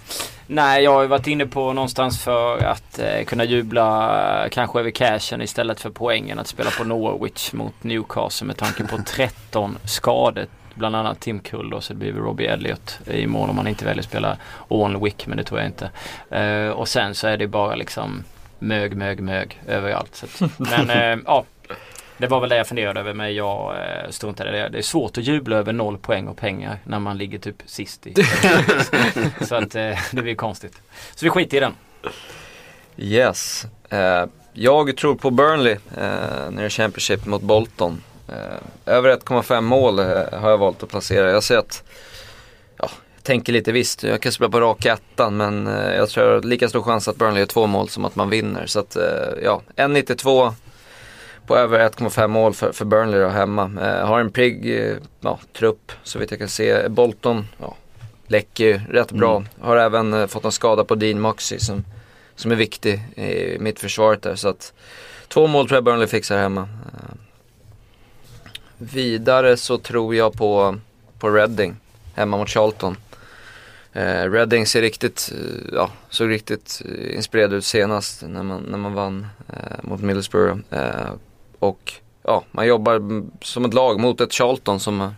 Nej, 0.48 0.84
jag 0.84 0.92
har 0.94 1.02
ju 1.02 1.08
varit 1.08 1.28
inne 1.28 1.46
på 1.46 1.74
någonstans 1.74 2.22
för 2.24 2.58
att 2.64 3.00
eh, 3.00 3.24
kunna 3.26 3.44
jubla 3.44 4.44
eh, 4.44 4.50
kanske 4.50 4.80
över 4.80 4.92
cashen 4.92 5.42
istället 5.42 5.80
för 5.80 5.90
poängen 5.90 6.40
att 6.40 6.48
spela 6.48 6.70
på 6.72 6.84
Norwich 6.84 7.54
mot 7.54 7.84
Newcastle 7.84 8.48
med 8.48 8.58
tanke 8.58 8.84
på 8.84 8.98
13 9.06 9.78
skador. 9.84 10.46
Bland 10.76 10.96
annat 10.96 11.20
Tim 11.20 11.40
Kull 11.40 11.74
och 11.74 11.84
så 11.84 11.94
blir 11.94 12.12
det 12.12 12.20
Robbie 12.20 12.46
Elliot 12.46 13.00
i 13.06 13.28
mål 13.28 13.50
om 13.50 13.56
man 13.56 13.68
inte 13.68 13.86
väljer 13.86 14.00
att 14.00 14.10
spela 14.10 14.38
Owen 14.68 15.04
Wick 15.04 15.28
men 15.28 15.38
det 15.38 15.44
tror 15.44 15.60
jag 15.60 15.70
inte. 15.70 15.90
Eh, 16.30 16.70
och 16.70 16.88
sen 16.88 17.16
så 17.16 17.28
är 17.28 17.38
det 17.38 17.48
bara 17.48 17.76
liksom 17.76 18.24
mög, 18.60 18.96
mög, 18.98 19.20
mög 19.20 19.62
överallt. 19.68 20.16
Så 20.16 20.26
att, 20.26 20.60
men 20.88 20.90
eh, 20.90 21.24
ja, 21.26 21.46
det 22.18 22.28
var 22.28 22.40
väl 22.40 22.50
det 22.50 22.58
jag 22.58 22.68
funderade 22.68 23.00
över 23.00 23.14
men 23.14 23.36
jag 23.36 23.76
eh, 23.76 24.10
struntade 24.10 24.50
i 24.50 24.62
det. 24.62 24.70
Det 24.70 24.78
är 24.78 24.82
svårt 24.82 25.18
att 25.18 25.24
jubla 25.24 25.58
över 25.58 25.74
noll 25.74 25.98
poäng 25.98 26.28
och 26.28 26.38
pengar 26.38 26.80
när 26.84 27.00
man 27.00 27.18
ligger 27.18 27.40
typ 27.40 27.64
sist 27.66 28.08
i. 28.08 28.14
så 29.46 29.56
att 29.56 29.76
eh, 29.76 30.00
det 30.12 30.22
blir 30.22 30.36
konstigt. 30.36 30.82
Så 31.16 31.26
vi 31.26 31.30
skiter 31.30 31.58
i 31.58 31.60
den. 31.60 31.74
Yes. 32.98 33.66
Eh, 33.90 34.26
jag 34.54 34.98
tror 34.98 35.16
på 35.16 35.32
Burnley 35.32 35.78
eh, 35.98 36.52
nere 36.52 36.66
i 36.66 36.70
Championship 36.70 37.26
mot 37.26 37.42
Bolton. 37.42 38.02
Eh, 38.28 38.94
över 38.94 39.18
1,5 39.18 39.62
mål 39.62 40.00
eh, 40.00 40.06
har 40.32 40.50
jag 40.50 40.58
valt 40.58 40.84
att 40.84 40.90
placera. 40.90 41.32
Jag 41.32 41.44
ser 41.44 41.58
att, 41.58 41.84
ja, 42.78 42.90
jag 43.16 43.24
tänker 43.24 43.54
lite 43.54 43.72
visst, 43.72 44.04
jag 44.04 44.22
kan 44.22 44.32
spela 44.32 44.50
på 44.50 44.60
rak 44.60 44.86
ettan 44.86 45.38
men 45.38 45.68
eh, 45.68 45.96
jag 45.96 46.10
tror 46.10 46.34
har 46.34 46.42
lika 46.42 46.70
stor 46.70 46.82
chans 46.82 47.08
att 47.08 47.16
Burnley 47.16 47.40
gör 47.40 47.46
två 47.46 47.68
mål 47.68 47.90
som 47.90 48.06
att 48.06 48.16
man 48.16 48.30
vinner. 48.30 48.66
Så 48.66 48.80
att, 48.80 48.98
ja, 49.44 49.62
1,92 49.76 50.54
på 51.48 51.58
över 51.58 51.90
1,5 51.90 52.28
mål 52.28 52.54
för, 52.54 52.72
för 52.72 52.86
Burnley 52.86 53.20
då 53.20 53.28
hemma. 53.28 53.72
Har 54.04 54.20
en 54.20 54.32
pigg 54.32 54.80
eh, 54.80 54.96
ja, 55.22 55.40
trupp 55.54 55.92
så 56.04 56.20
vitt 56.20 56.32
jag 56.32 56.40
kan 56.40 56.50
se. 56.50 56.90
Bolton, 56.90 57.48
ja, 57.60 57.76
läcker 58.28 58.66
ju 58.66 58.82
rätt 58.90 59.12
bra. 59.12 59.44
Har 59.62 59.78
även 59.78 60.28
fått 60.28 60.46
en 60.46 60.52
skada 60.52 60.84
på 60.84 60.96
Dean 60.96 61.20
Moxey 61.20 61.60
som 61.60 61.84
som 62.36 62.52
är 62.52 62.56
viktig 62.56 62.94
i 63.16 63.58
mittförsvaret 63.60 64.22
där. 64.22 64.36
Så 64.36 64.48
att 64.50 64.74
två 65.28 65.48
mål 65.48 65.68
tror 65.68 65.78
jag 65.78 65.84
Burnley 65.84 66.08
fixar 66.08 66.38
hemma. 66.38 66.70
Vidare 68.78 69.58
så 69.58 69.78
tror 69.78 70.16
jag 70.16 70.34
på, 70.34 70.78
på 71.20 71.30
Reading 71.30 71.76
hemma 72.16 72.38
mot 72.38 72.50
Charlton. 72.50 72.98
Eh, 73.94 74.32
Reading 74.32 74.66
ser 74.66 74.82
riktigt, 74.82 75.32
eh, 75.36 75.74
ja, 75.74 75.90
såg 76.10 76.30
riktigt 76.30 76.82
eh, 76.86 77.16
inspirerad 77.16 77.54
ut 77.54 77.66
senast 77.66 78.24
när 78.28 78.44
man, 78.44 78.62
när 78.62 78.78
man 78.78 78.94
vann 78.94 79.28
eh, 79.50 79.78
mot 79.82 80.02
Middlesbrough. 80.02 80.60
Eh, 80.72 81.12
och 81.60 81.94
ja, 82.24 82.44
man 82.52 82.68
jobbar 82.68 83.24
som 83.42 83.66
ett 83.66 83.74
lag 83.74 84.00
mot 84.00 84.22
ett 84.22 84.34
Charlton 84.34 84.80
som 84.80 85.00
har 85.00 85.14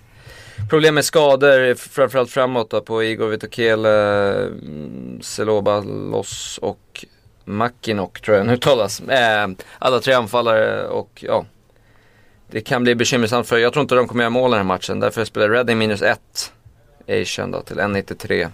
problem 0.69 0.95
med 0.95 1.05
skador, 1.05 1.75
framförallt 1.75 2.31
framåt 2.31 2.69
då, 2.69 2.81
på 2.81 3.03
Igor 3.03 3.27
Vitokele, 3.27 4.33
mm, 4.45 5.19
Seloba 5.21 5.79
Loss 5.79 6.59
och 6.61 7.05
Mackinock 7.45 8.21
tror 8.21 8.37
jag 8.37 8.45
den 8.45 8.53
uttalas. 8.53 8.99
Eh, 8.99 9.47
alla 9.79 9.99
tre 9.99 10.13
anfallare 10.13 10.87
och 10.87 11.23
ja, 11.27 11.45
det 12.51 12.61
kan 12.61 12.83
bli 12.83 12.95
bekymmersamt 12.95 13.47
för 13.47 13.57
jag 13.57 13.73
tror 13.73 13.81
inte 13.81 13.95
de 13.95 14.07
kommer 14.07 14.23
göra 14.23 14.29
mål 14.29 14.49
i 14.49 14.51
den 14.51 14.57
här 14.57 14.63
matchen. 14.73 14.99
Därför 14.99 15.25
spelar 15.25 15.49
Reading 15.49 15.77
minus 15.77 16.01
1 16.01 16.19
Asian 17.07 17.51
då 17.51 17.61
till 17.61 17.79
1,93. 17.79 18.49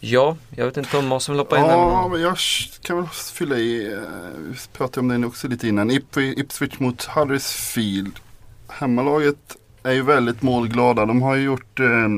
Ja, 0.00 0.36
jag 0.56 0.64
vet 0.66 0.76
inte 0.76 0.96
om 0.98 1.06
Måsen 1.06 1.32
vill 1.34 1.40
hoppa 1.40 1.58
in 1.58 1.64
Ja, 1.64 2.08
men 2.12 2.20
jag 2.20 2.36
kan 2.82 2.96
väl 2.96 3.06
fylla 3.06 3.56
i. 3.56 3.92
eh, 3.92 3.98
Vi 4.50 4.54
pratade 4.72 5.00
om 5.00 5.08
den 5.08 5.24
också 5.24 5.48
lite 5.48 5.68
innan. 5.68 5.90
Ip- 5.90 6.18
Ipswich 6.40 6.78
mot 6.78 7.04
Huddersfield. 7.04 8.12
Hemmalaget 8.68 9.56
är 9.82 9.92
ju 9.92 10.02
väldigt 10.02 10.42
målglada. 10.42 11.06
De 11.06 11.22
har 11.22 11.34
ju 11.34 11.42
gjort 11.42 11.80
eh, 11.80 12.08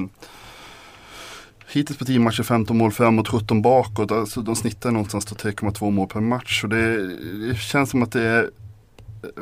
hittills 1.69 1.99
på 1.99 2.05
10 2.05 2.19
matcher 2.19 2.43
15 2.43 2.79
mål 2.79 2.93
framåt, 2.93 3.29
17 3.29 3.63
bakåt. 3.63 4.11
Alltså 4.13 4.41
de 4.41 4.57
snittar 4.57 4.91
någonstans 4.91 5.27
på 5.27 5.35
3,2 5.35 5.91
mål 5.91 6.09
per 6.09 6.21
match. 6.21 6.65
Och 6.65 6.71
det, 6.71 7.07
det 7.49 7.55
känns 7.57 7.91
som 7.91 8.03
att 8.03 8.13
det 8.13 8.23
är 8.23 8.51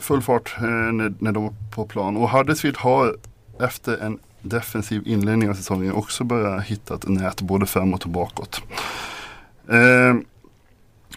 full 0.00 0.22
fart 0.22 0.54
eh, 0.58 0.64
när, 0.64 1.14
när 1.18 1.32
de 1.32 1.44
är 1.44 1.52
på 1.74 1.84
plan. 1.86 2.16
Och 2.16 2.30
Huddersfield 2.30 2.76
har 2.76 3.16
efter 3.60 3.98
en 3.98 4.18
defensiv 4.42 5.02
inledning 5.06 5.50
av 5.50 5.54
säsongen 5.54 5.92
också 5.92 6.24
börjat 6.24 6.64
hitta 6.64 6.94
ett 6.94 7.08
nät 7.08 7.40
både 7.40 7.66
framåt 7.66 8.04
och 8.04 8.10
bakåt. 8.10 8.62
Eh, 9.68 10.14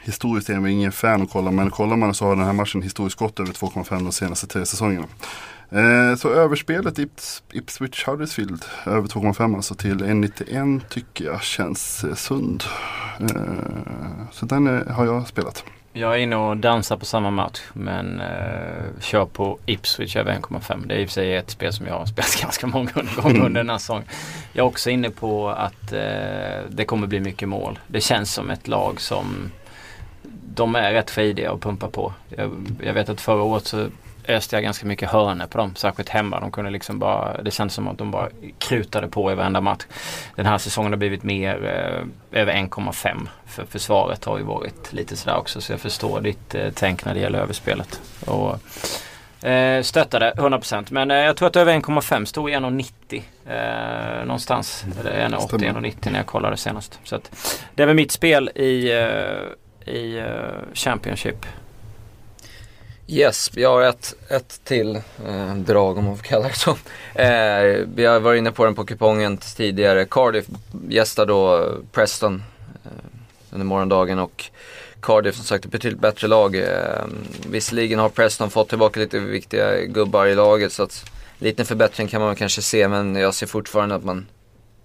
historiskt 0.01 0.49
är 0.49 0.53
jag 0.53 0.69
ingen 0.69 0.91
fan 0.91 1.21
att 1.21 1.31
kolla 1.31 1.51
men 1.51 1.69
kollar 1.69 1.95
man 1.95 2.13
så 2.13 2.25
har 2.25 2.35
den 2.35 2.45
här 2.45 2.53
matchen 2.53 2.81
historiskt 2.81 3.19
gått 3.19 3.39
över 3.39 3.53
2,5 3.53 4.03
de 4.03 4.11
senaste 4.11 4.47
tre 4.47 4.65
säsongerna. 4.65 5.07
Eh, 5.69 6.15
så 6.15 6.29
överspelet 6.29 6.99
Ips, 6.99 7.43
Ipswich 7.51 8.07
Huddersfield 8.07 8.65
över 8.85 9.07
2,5 9.07 9.55
alltså 9.55 9.75
till 9.75 10.03
1,91 10.03 10.81
tycker 10.89 11.25
jag 11.25 11.41
känns 11.43 12.03
eh, 12.03 12.13
sund. 12.13 12.63
Eh, 13.19 14.29
så 14.31 14.45
den 14.45 14.67
eh, 14.67 14.87
har 14.87 15.05
jag 15.05 15.27
spelat. 15.27 15.63
Jag 15.97 16.13
är 16.13 16.17
inne 16.17 16.35
och 16.35 16.57
dansar 16.57 16.97
på 16.97 17.05
samma 17.05 17.31
match 17.31 17.61
men 17.73 18.21
eh, 18.21 19.01
kör 19.01 19.25
på 19.25 19.57
Ipswich 19.65 20.15
över 20.15 20.33
1,5. 20.33 20.87
Det 20.87 20.95
är 20.95 20.99
i 20.99 21.05
och 21.05 21.09
för 21.09 21.13
sig 21.13 21.35
ett 21.35 21.49
spel 21.49 21.73
som 21.73 21.87
jag 21.87 21.93
har 21.93 22.05
spelat 22.05 22.41
ganska 22.41 22.67
många 22.67 22.91
gånger 23.15 23.45
under 23.45 23.59
den 23.59 23.69
här 23.69 23.77
säsongen. 23.77 24.03
Jag 24.53 24.63
är 24.63 24.67
också 24.67 24.89
inne 24.89 25.09
på 25.09 25.49
att 25.49 25.93
eh, 25.93 26.59
det 26.69 26.85
kommer 26.85 27.07
bli 27.07 27.19
mycket 27.19 27.49
mål. 27.49 27.79
Det 27.87 28.01
känns 28.01 28.33
som 28.33 28.49
ett 28.49 28.67
lag 28.67 29.01
som 29.01 29.51
de 30.55 30.75
är 30.75 30.93
rätt 30.93 31.09
frejdiga 31.09 31.51
och 31.51 31.61
pumpar 31.61 31.87
på. 31.87 32.13
Jag, 32.29 32.51
jag 32.83 32.93
vet 32.93 33.09
att 33.09 33.21
förra 33.21 33.43
året 33.43 33.65
så 33.65 33.87
öste 34.27 34.55
jag 34.55 34.63
ganska 34.63 34.85
mycket 34.85 35.09
hörnor 35.09 35.45
på 35.45 35.57
dem, 35.57 35.75
särskilt 35.75 36.09
hemma. 36.09 36.39
De 36.39 36.51
kunde 36.51 36.71
liksom 36.71 36.99
bara, 36.99 37.41
det 37.41 37.51
känns 37.51 37.73
som 37.73 37.87
att 37.87 37.97
de 37.97 38.11
bara 38.11 38.29
krutade 38.57 39.07
på 39.07 39.31
i 39.31 39.35
varenda 39.35 39.61
match. 39.61 39.83
Den 40.35 40.45
här 40.45 40.57
säsongen 40.57 40.91
har 40.91 40.97
blivit 40.97 41.23
mer 41.23 41.55
eh, 41.65 42.39
över 42.41 42.53
1,5 42.53 43.27
för 43.45 43.65
försvaret 43.65 44.25
har 44.25 44.37
ju 44.37 44.43
varit 44.43 44.93
lite 44.93 45.15
sådär 45.15 45.37
också 45.37 45.61
så 45.61 45.73
jag 45.73 45.79
förstår 45.79 46.21
ditt 46.21 46.55
eh, 46.55 46.67
tänk 46.75 47.05
när 47.05 47.13
det 47.13 47.19
gäller 47.19 47.39
överspelet. 47.39 48.01
Och, 48.25 48.59
eh, 49.47 49.81
stöttade 49.81 50.33
100% 50.37 50.85
men 50.89 51.11
eh, 51.11 51.17
jag 51.17 51.37
tror 51.37 51.47
att 51.47 51.55
över 51.55 51.73
1,5 51.73 52.25
stod 52.25 52.49
i 52.49 52.53
1,90 52.53 53.21
eh, 53.45 54.25
någonstans. 54.25 54.85
Eller 54.99 55.29
1,80 55.29 55.47
Stämmer. 55.47 55.81
1,90 55.81 56.11
när 56.11 56.19
jag 56.19 56.25
kollade 56.25 56.57
senast. 56.57 56.99
Så 57.03 57.15
att, 57.15 57.31
det 57.75 57.83
är 57.83 57.87
väl 57.87 57.95
mitt 57.95 58.11
spel 58.11 58.49
i, 58.55 58.91
eh, 58.91 59.93
i 59.93 60.17
eh, 60.17 60.73
Championship. 60.73 61.45
Yes, 63.07 63.51
vi 63.53 63.63
har 63.63 63.81
ett, 63.81 64.15
ett 64.29 64.61
till 64.63 64.95
eh, 65.27 65.55
drag 65.55 65.97
om 65.97 66.05
man 66.05 66.17
får 66.17 66.23
kalla 66.23 66.47
det 66.47 66.53
så. 66.53 66.71
Eh, 67.15 67.85
vi 67.95 68.05
har 68.05 68.19
varit 68.19 68.37
inne 68.37 68.51
på 68.51 68.65
den 68.65 68.75
på 68.75 68.85
kupongen 68.85 69.37
tidigare. 69.37 70.05
Cardiff 70.05 70.45
gästar 70.89 71.25
då 71.25 71.71
Preston 71.91 72.43
eh, 72.85 72.91
under 73.51 73.65
morgondagen 73.65 74.19
och 74.19 74.45
Cardiff 75.01 75.35
som 75.35 75.45
sagt 75.45 75.65
ett 75.65 75.71
betydligt 75.71 76.01
bättre 76.01 76.27
lag. 76.27 76.55
Eh, 76.55 77.05
visserligen 77.47 77.99
har 77.99 78.09
Preston 78.09 78.49
fått 78.49 78.69
tillbaka 78.69 78.99
lite 78.99 79.19
viktiga 79.19 79.81
gubbar 79.81 80.25
i 80.25 80.35
laget 80.35 80.73
så 80.73 80.83
att 80.83 81.05
liten 81.39 81.65
förbättring 81.65 82.07
kan 82.07 82.21
man 82.21 82.29
väl 82.29 82.37
kanske 82.37 82.61
se 82.61 82.87
men 82.87 83.15
jag 83.15 83.33
ser 83.33 83.47
fortfarande 83.47 83.95
att 83.95 84.03
man, 84.03 84.27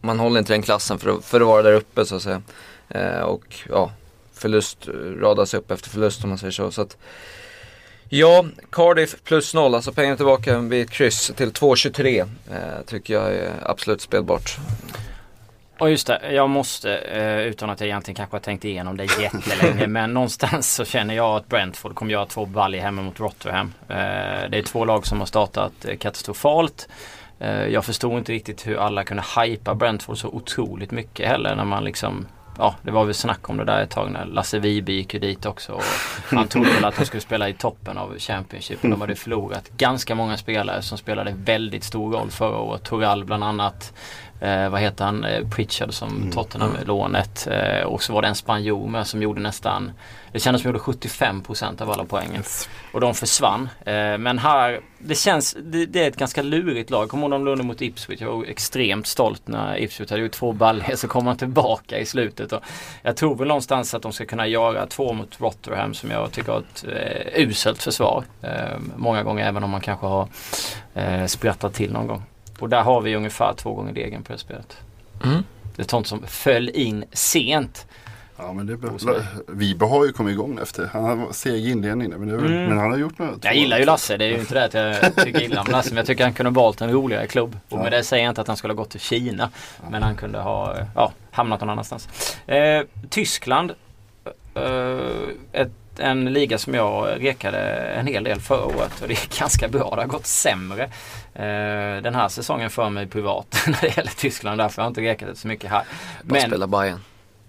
man 0.01 0.19
håller 0.19 0.39
inte 0.39 0.53
den 0.53 0.63
klassen 0.63 0.99
för 0.99 1.11
att, 1.11 1.25
för 1.25 1.41
att 1.41 1.47
vara 1.47 1.63
där 1.63 1.73
uppe 1.73 2.05
så 2.05 2.17
att 2.17 2.23
säga. 2.23 2.43
Eh, 2.89 3.21
och 3.21 3.45
ja, 3.69 3.93
förlust 4.35 4.89
eh, 4.89 4.93
radas 5.21 5.55
upp 5.55 5.71
efter 5.71 5.91
förlust 5.91 6.25
om 6.25 6.29
man 6.29 6.39
säger 6.39 6.51
så. 6.51 6.71
så 6.71 6.83
att, 6.83 6.97
Ja, 8.13 8.45
Cardiff 8.71 9.15
plus 9.25 9.55
noll, 9.55 9.75
alltså 9.75 9.93
pengarna 9.93 10.17
tillbaka 10.17 10.59
vid 10.59 10.83
ett 10.83 10.91
kryss 10.91 11.33
till 11.37 11.53
2,23 11.53 12.21
eh, 12.21 12.85
tycker 12.87 13.15
jag 13.15 13.35
är 13.35 13.53
absolut 13.63 14.01
spelbart. 14.01 14.57
Och 15.79 15.91
just 15.91 16.07
det, 16.07 16.33
jag 16.33 16.51
måste 16.51 16.97
eh, 16.97 17.39
utan 17.41 17.71
att 17.71 17.81
jag 17.81 17.87
egentligen 17.87 18.17
kanske 18.17 18.35
har 18.35 18.41
tänkt 18.41 18.65
igenom 18.65 18.97
det 18.97 19.05
jättelänge 19.05 19.87
men 19.87 20.15
någonstans 20.15 20.75
så 20.75 20.85
känner 20.85 21.15
jag 21.15 21.37
att 21.37 21.49
Brentford 21.49 21.95
kommer 21.95 22.13
göra 22.13 22.27
två 22.27 22.47
baljor 22.47 22.81
hemma 22.81 23.03
mot 23.03 23.21
Rotherham. 23.21 23.73
Eh, 23.89 24.51
det 24.51 24.59
är 24.59 24.63
två 24.63 24.85
lag 24.85 25.07
som 25.07 25.19
har 25.19 25.27
startat 25.27 25.85
eh, 25.85 25.97
katastrofalt. 25.97 26.89
Jag 27.69 27.85
förstod 27.85 28.19
inte 28.19 28.33
riktigt 28.33 28.67
hur 28.67 28.77
alla 28.77 29.05
kunde 29.05 29.25
hypa 29.41 29.75
Brentford 29.75 30.19
så 30.19 30.29
otroligt 30.29 30.91
mycket 30.91 31.29
heller 31.29 31.57
när 31.57 31.65
man 31.65 31.85
liksom 31.85 32.27
ja, 32.61 32.75
det 32.83 32.91
var 32.91 33.05
väl 33.05 33.15
snack 33.15 33.51
om 33.51 33.57
det 33.57 33.65
där 33.65 33.83
ett 33.83 33.91
tag 33.91 34.11
när 34.11 34.25
Lasse 34.25 34.59
Vibe 34.59 34.93
gick 34.93 35.15
ju 35.15 35.21
dit 35.21 35.47
också. 35.47 35.73
Och 35.73 35.83
han 36.31 36.49
trodde 36.49 36.71
väl 36.71 36.85
att 36.85 36.97
de 36.97 37.05
skulle 37.05 37.21
spela 37.21 37.49
i 37.49 37.53
toppen 37.53 37.99
av 37.99 38.19
Championship. 38.19 38.79
De 38.83 39.01
hade 39.01 39.15
förlorat 39.15 39.71
ganska 39.77 40.15
många 40.15 40.37
spelare 40.37 40.83
som 40.83 40.99
spelade 40.99 41.35
väldigt 41.45 41.85
stor 41.85 42.13
roll 42.13 42.31
förra 42.31 42.59
året. 42.59 42.83
Toral 42.83 43.25
bland 43.25 43.45
annat. 43.45 43.93
Eh, 44.41 44.69
vad 44.69 44.81
heter 44.81 45.05
han? 45.05 45.25
Eh, 45.25 45.49
Pritchard 45.49 45.93
som 45.93 46.17
mm. 46.17 46.31
Tottenham-lånet. 46.31 47.49
Eh, 47.51 47.83
och 47.83 48.03
så 48.03 48.13
var 48.13 48.23
det 48.23 48.29
en 48.29 48.35
spanjor 48.35 48.89
med 48.89 49.07
som 49.07 49.23
gjorde 49.23 49.41
nästan 49.41 49.93
Det 50.33 50.41
kändes 50.41 50.63
som 50.63 50.69
gjorde 50.71 50.83
75% 50.83 51.83
av 51.83 51.91
alla 51.91 52.05
poängen. 52.05 52.37
Yes. 52.37 52.69
Och 52.93 53.01
de 53.01 53.15
försvann. 53.15 53.69
Eh, 53.85 54.19
men 54.19 54.39
här, 54.39 54.81
det 54.99 55.15
känns, 55.15 55.57
det, 55.63 55.87
det, 55.87 56.05
är 56.05 56.09
ett 56.09 56.17
ganska 56.17 56.43
lurigt 56.43 56.91
lag. 56.91 57.09
Kommer 57.09 57.23
ihåg 57.23 57.31
de 57.31 57.45
lånade 57.45 57.63
mot 57.63 57.83
Ipswich. 57.83 58.21
Jag 58.21 58.37
var 58.37 58.45
extremt 58.45 59.07
stolt 59.07 59.49
när 59.49 59.79
Ipswich 59.79 60.11
hade 60.11 60.23
gjort 60.23 60.33
två 60.33 60.53
baljor 60.53 60.97
så 60.97 61.09
kom 61.09 61.25
man 61.25 61.37
tillbaka 61.37 61.99
i 61.99 62.07
slutet. 62.07 62.53
Och 62.53 62.63
jag 63.03 63.17
tror 63.17 63.37
väl 63.37 63.49
någonstans 63.49 63.95
att 63.95 64.03
de 64.03 64.13
ska 64.13 64.27
kunna 64.27 64.47
göra 64.47 64.87
två 64.87 65.13
mot 65.13 65.41
Rotherham 65.41 65.95
som 65.95 66.11
jag 66.11 66.33
tycker 66.33 66.53
har 66.53 66.59
ett 66.59 66.85
eh, 66.85 67.43
uselt 67.43 67.83
försvar. 67.83 68.25
Eh, 68.43 68.79
många 68.97 69.23
gånger 69.23 69.47
även 69.47 69.65
om 69.65 69.71
man 69.71 69.81
kanske 69.81 70.07
har 70.07 70.29
eh, 70.95 71.27
sprattat 71.27 71.75
till 71.75 71.93
någon 71.93 72.07
gång. 72.07 72.23
Och 72.61 72.69
där 72.69 72.83
har 72.83 73.01
vi 73.01 73.17
ungefär 73.17 73.55
två 73.55 73.75
gånger 73.75 73.93
degen 73.93 74.23
på 74.23 74.33
det 74.33 74.39
spelet. 74.39 74.77
Mm. 75.25 75.43
Det 75.77 75.83
är 75.83 75.89
sånt 75.89 76.07
som 76.07 76.23
föll 76.27 76.69
in 76.69 77.05
sent. 77.13 77.87
Ja 78.37 78.53
men 78.53 78.67
det 78.67 78.79
Vibe 79.47 79.85
har 79.85 80.07
ju 80.07 80.13
kommit 80.13 80.33
igång 80.33 80.59
efter. 80.63 80.87
Han 80.93 81.05
har 81.05 81.33
seg 81.33 81.69
inledning 81.69 82.11
men, 82.11 82.31
mm. 82.31 82.65
men 82.65 82.79
han 82.79 82.91
har 82.91 82.99
gjort 82.99 83.19
något. 83.19 83.45
Jag 83.45 83.57
gillar 83.57 83.79
ju 83.79 83.85
Lasse. 83.85 84.17
Det 84.17 84.25
är 84.25 84.29
ju 84.29 84.39
inte 84.39 84.55
det 84.55 84.65
att 84.65 85.03
jag 85.03 85.17
tycker 85.25 85.43
illa 85.43 85.61
om 85.61 85.67
Lasse. 85.71 85.91
Men 85.91 85.97
jag 85.97 86.07
tycker 86.07 86.25
han 86.25 86.33
kunde 86.33 86.51
ha 86.51 86.63
valt 86.63 86.81
en 86.81 86.93
roligare 86.93 87.27
klubb. 87.27 87.59
Och 87.69 87.79
med 87.79 87.93
det 87.93 88.05
säger 88.05 88.25
jag 88.25 88.31
inte 88.31 88.41
att 88.41 88.49
han 88.49 88.57
skulle 88.57 88.73
ha 88.73 88.77
gått 88.77 88.91
till 88.91 89.01
Kina. 89.01 89.51
Ja. 89.83 89.91
Men 89.91 90.03
han 90.03 90.17
kunde 90.17 90.39
ha 90.39 90.77
ja, 90.95 91.13
hamnat 91.31 91.61
någon 91.61 91.71
annanstans. 91.71 92.37
Eh, 92.47 92.83
Tyskland. 93.11 93.73
Eh, 94.55 95.61
ett 95.61 95.73
en 95.99 96.33
liga 96.33 96.59
som 96.59 96.75
jag 96.75 97.25
rekade 97.25 97.59
en 97.71 98.07
hel 98.07 98.25
del 98.25 98.41
förra 98.41 98.65
året 98.65 99.03
och 99.03 99.09
det 99.09 99.15
är 99.15 99.39
ganska 99.41 99.69
bra. 99.69 99.95
Det 99.97 100.03
har 100.03 100.09
gått 100.09 100.27
sämre 100.27 100.83
eh, 101.35 102.03
den 102.03 102.15
här 102.15 102.29
säsongen 102.29 102.71
för 102.71 102.91
mig 102.91 103.07
privat 103.07 103.63
när 103.67 103.81
det 103.81 103.97
gäller 103.97 104.11
Tyskland. 104.17 104.61
Därför 104.61 104.83
har 104.83 104.87
jag 104.87 104.91
inte 104.91 105.01
rekat 105.01 105.29
det 105.29 105.37
så 105.37 105.49
mycket 105.49 105.71
här. 105.71 105.83
Bara 106.23 106.35
Men 106.35 106.51
spela 106.51 106.67
Bayern. 106.67 107.01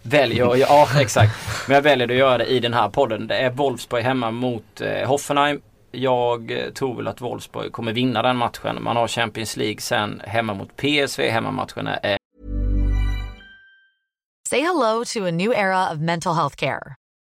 Väljer, 0.02 0.56
ja 0.56 0.88
exakt. 1.00 1.32
Men 1.68 1.76
jag 1.76 1.82
väljer 1.82 2.10
att 2.10 2.16
göra 2.16 2.38
det 2.38 2.46
i 2.46 2.60
den 2.60 2.74
här 2.74 2.90
podden. 2.90 3.28
Det 3.28 3.38
är 3.38 3.50
Wolfsburg 3.50 4.04
hemma 4.04 4.32
mot 4.32 4.82
eh, 4.82 5.08
Hoffenheim. 5.08 5.62
Jag 5.92 6.52
eh, 6.52 6.70
tror 6.70 6.96
väl 6.96 7.08
att 7.08 7.22
Wolfsburg 7.22 7.72
kommer 7.72 7.94
vinna 7.94 8.22
den 8.22 8.38
matchen. 8.38 8.84
Man 8.84 8.96
har 8.96 9.08
Champions 9.08 9.58
League 9.58 9.82
sen 9.82 10.22
hemma 10.26 10.54
mot 10.54 10.78
PSV. 10.78 11.30
Hemmamatchen 11.30 11.88
är... 11.88 12.18
Say 14.50 14.62
hello 14.62 15.04
to 15.06 15.26
a 15.28 15.32
new 15.32 15.52
era 15.52 15.92
of 15.92 16.00
mental 16.00 16.36
health 16.36 16.56
care. 16.56 16.96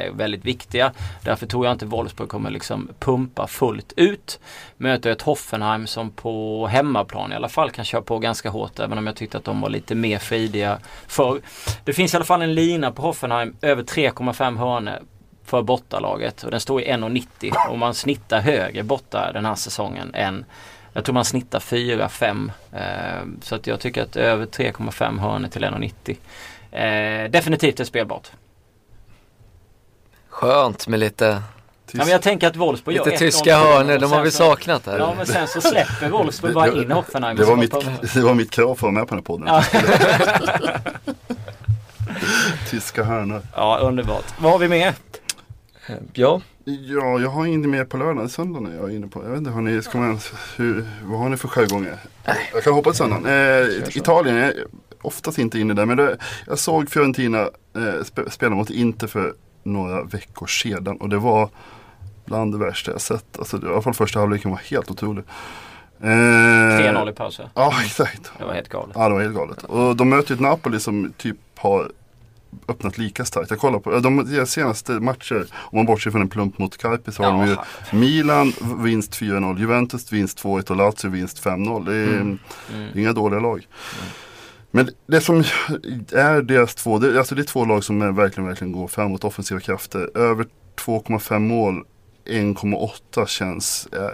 Är 0.00 0.10
väldigt 0.10 0.44
viktiga. 0.44 0.92
Därför 1.22 1.46
tror 1.46 1.66
jag 1.66 1.72
inte 1.72 1.86
Wolfsburg 1.86 2.28
kommer 2.28 2.50
liksom 2.50 2.88
pumpa 2.98 3.46
fullt 3.46 3.92
ut. 3.96 4.40
Möter 4.76 5.10
ett 5.10 5.22
Hoffenheim 5.22 5.86
som 5.86 6.10
på 6.10 6.66
hemmaplan 6.66 7.32
i 7.32 7.34
alla 7.34 7.48
fall 7.48 7.70
kan 7.70 7.84
köra 7.84 8.02
på 8.02 8.18
ganska 8.18 8.50
hårt 8.50 8.78
även 8.78 8.98
om 8.98 9.06
jag 9.06 9.16
tyckte 9.16 9.38
att 9.38 9.44
de 9.44 9.60
var 9.60 9.68
lite 9.68 9.94
mer 9.94 10.18
fridiga 10.18 10.78
förr. 11.06 11.40
Det 11.84 11.92
finns 11.92 12.14
i 12.14 12.16
alla 12.16 12.24
fall 12.24 12.42
en 12.42 12.54
lina 12.54 12.92
på 12.92 13.02
Hoffenheim 13.02 13.56
över 13.62 13.82
3,5 13.82 14.58
hörner 14.58 15.02
för 15.44 15.62
bortalaget 15.62 16.42
och 16.42 16.50
den 16.50 16.60
står 16.60 16.82
i 16.82 16.92
1,90 16.92 17.70
och 17.70 17.78
man 17.78 17.94
snittar 17.94 18.40
högre 18.40 18.82
borta 18.82 19.32
den 19.32 19.44
här 19.44 19.54
säsongen 19.54 20.14
än 20.14 20.44
jag 20.92 21.04
tror 21.04 21.14
man 21.14 21.24
snittar 21.24 21.58
4-5 21.58 22.50
eh, 22.72 23.42
så 23.42 23.54
att 23.54 23.66
jag 23.66 23.80
tycker 23.80 24.02
att 24.02 24.16
över 24.16 24.46
3,5 24.46 25.18
hörner 25.18 25.48
till 25.48 25.64
1,90 25.64 26.16
eh, 27.24 27.30
definitivt 27.30 27.80
är 27.80 27.84
spelbart. 27.84 28.30
Skönt 30.34 30.88
med 30.88 31.00
lite 31.00 31.42
Ja, 31.92 31.98
men 31.98 32.08
jag 32.08 32.22
tänker 32.22 32.46
att 32.46 32.56
Wolfsburg 32.56 32.96
Lite 32.96 33.10
tyska 33.10 33.58
hörnor, 33.58 33.98
de 33.98 34.12
har 34.12 34.22
vi 34.22 34.30
saknat 34.30 34.86
här. 34.86 34.98
Ja 34.98 35.14
men 35.16 35.26
sen 35.26 35.48
så 35.48 35.60
släpper 35.60 36.08
Wolfsburg 36.08 36.54
bara 36.54 36.72
in 36.72 36.90
Hoffenheim. 36.90 37.36
Det 37.36 37.44
var, 37.44 37.56
mitt, 37.56 37.74
det 38.14 38.20
var 38.20 38.34
mitt 38.34 38.50
krav 38.50 38.74
för 38.74 38.88
att 38.88 38.94
vara 38.94 39.04
med 39.04 39.08
på 39.08 39.36
den 39.36 39.46
här 39.46 39.62
podden. 39.62 39.94
tyska 42.70 43.04
hörnor. 43.04 43.42
Ja 43.56 43.78
underbart. 43.78 44.24
Vad 44.38 44.52
har 44.52 44.58
vi 44.58 44.68
mer? 44.68 44.94
Ja. 46.12 46.40
Ja, 46.64 47.20
jag 47.20 47.28
har 47.28 47.46
inte 47.46 47.68
mer 47.68 47.84
på 47.84 47.96
lördag. 47.96 48.30
Söndagen 48.30 48.72
är 48.72 48.76
jag 48.76 48.94
inne 48.94 49.06
på. 49.06 49.22
Jag 49.24 49.30
vet 49.30 49.38
inte, 49.38 49.50
har 49.50 49.62
ni, 49.62 49.82
ska 49.82 49.98
man, 49.98 50.20
hur, 50.56 50.88
vad 51.04 51.20
har 51.20 51.28
ni 51.28 51.36
för 51.36 51.48
sjögångar? 51.48 51.98
Jag 52.52 52.64
kan 52.64 52.72
hoppa 52.72 52.90
på 52.90 52.96
söndagen. 52.96 53.26
Eh, 53.26 53.96
Italien 53.96 54.36
är 54.36 54.54
oftast 55.02 55.38
inte 55.38 55.58
inne 55.58 55.74
där. 55.74 55.86
Men 55.86 55.96
det, 55.96 56.16
jag 56.46 56.58
såg 56.58 56.90
Fiorentina 56.90 57.40
eh, 57.40 58.24
spela 58.30 58.54
mot 58.54 58.70
Inter 58.70 59.06
för 59.06 59.34
några 59.64 60.02
veckor 60.02 60.46
sedan. 60.46 60.96
Och 60.96 61.08
det 61.08 61.18
var 61.18 61.48
bland 62.24 62.52
det 62.54 62.58
värsta 62.58 62.90
jag 62.90 63.00
sett. 63.00 63.38
Alltså, 63.38 63.56
I 63.56 63.66
alla 63.66 63.82
fall 63.82 63.94
första 63.94 64.20
halvleken 64.20 64.50
var 64.50 64.58
helt 64.58 64.90
otrolig. 64.90 65.24
Eh, 66.00 66.06
3-0 66.06 67.10
i 67.10 67.12
pausen. 67.12 67.48
Ja 67.54 67.74
exakt. 67.84 68.32
Det 68.38 68.44
var 68.44 68.54
helt 68.54 68.68
galet. 68.68 68.96
Ja 68.98 69.08
det 69.08 69.14
var 69.14 69.22
helt 69.22 69.34
galet. 69.34 69.62
Och 69.62 69.96
de 69.96 70.08
möter 70.08 70.34
ett 70.34 70.40
Napoli 70.40 70.80
som 70.80 71.12
typ 71.16 71.38
har 71.58 71.90
öppnat 72.68 72.98
lika 72.98 73.24
starkt. 73.24 73.50
Jag 73.50 73.58
kollar 73.58 73.78
på 73.78 73.98
de 73.98 74.46
senaste 74.46 74.92
matcher, 74.92 75.46
om 75.54 75.76
man 75.76 75.86
bortser 75.86 76.10
från 76.10 76.20
en 76.20 76.28
plump 76.28 76.58
mot 76.58 76.76
Carpi 76.76 77.12
så 77.12 77.22
har 77.22 77.32
de 77.32 77.46
ju 77.46 77.56
Milan 77.98 78.52
vinst 78.82 79.20
4-0, 79.20 79.58
Juventus 79.58 80.12
vinst 80.12 80.44
2-1 80.44 80.70
och 80.70 80.76
Lazio 80.76 81.10
vinst 81.10 81.44
5-0. 81.44 81.84
Det 81.84 81.94
är 81.94 82.08
mm. 82.08 82.38
Mm. 82.74 82.98
inga 82.98 83.12
dåliga 83.12 83.40
lag. 83.40 83.66
Mm. 83.98 84.10
Men 84.76 84.90
det 85.06 85.20
som 85.20 85.38
är 86.12 86.42
deras 86.42 86.74
två, 86.74 86.98
det, 86.98 87.18
alltså 87.18 87.34
det 87.34 87.42
är 87.42 87.44
två 87.44 87.64
lag 87.64 87.84
som 87.84 88.02
är 88.02 88.12
verkligen, 88.12 88.48
verkligen 88.48 88.72
går 88.72 88.88
framåt, 88.88 89.24
offensiva 89.24 89.60
krafter. 89.60 90.18
Över 90.18 90.46
2,5 90.76 91.38
mål, 91.38 91.84
1,8 92.26 93.26
känns, 93.26 93.88
jag 93.92 94.10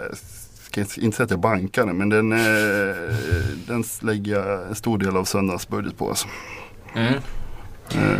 ska 0.63 0.81
inte 0.81 1.17
säga 1.17 1.25
att 1.25 1.31
jag 1.31 1.39
bankar 1.39 1.85
den, 1.85 1.97
men 1.97 2.09
den, 2.09 2.29
den 3.67 3.83
lägger 4.01 4.33
jag 4.33 4.67
en 4.67 4.75
stor 4.75 4.97
del 4.97 5.17
av 5.17 5.23
söndagens 5.23 5.67
budget 5.67 5.97
på. 5.97 6.09
Alltså. 6.09 6.27
Mm. 6.95 7.13
Uh, 7.13 8.19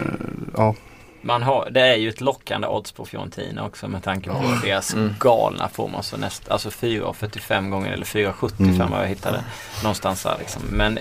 ja. 0.57 0.75
Man 1.21 1.43
har, 1.43 1.69
det 1.69 1.81
är 1.81 1.95
ju 1.95 2.09
ett 2.09 2.21
lockande 2.21 2.67
odds 2.67 2.91
på 2.91 3.05
Fiorentina 3.05 3.65
också 3.65 3.87
med 3.87 4.03
tanke 4.03 4.29
på 4.29 4.35
oh. 4.35 4.61
deras 4.61 4.93
mm. 4.93 5.13
galna 5.19 5.69
form. 5.69 5.95
Alltså, 5.95 6.17
näst, 6.17 6.51
alltså 6.51 6.69
4,45 6.69 7.69
gånger 7.69 7.91
eller 7.91 8.05
4,75 8.05 8.59
mm. 8.59 8.91
vad 8.91 9.01
jag 9.01 9.07
hittade. 9.07 9.43
Någonstans 9.83 10.23
där 10.23 10.35
liksom. 10.39 10.61
Men 10.69 10.99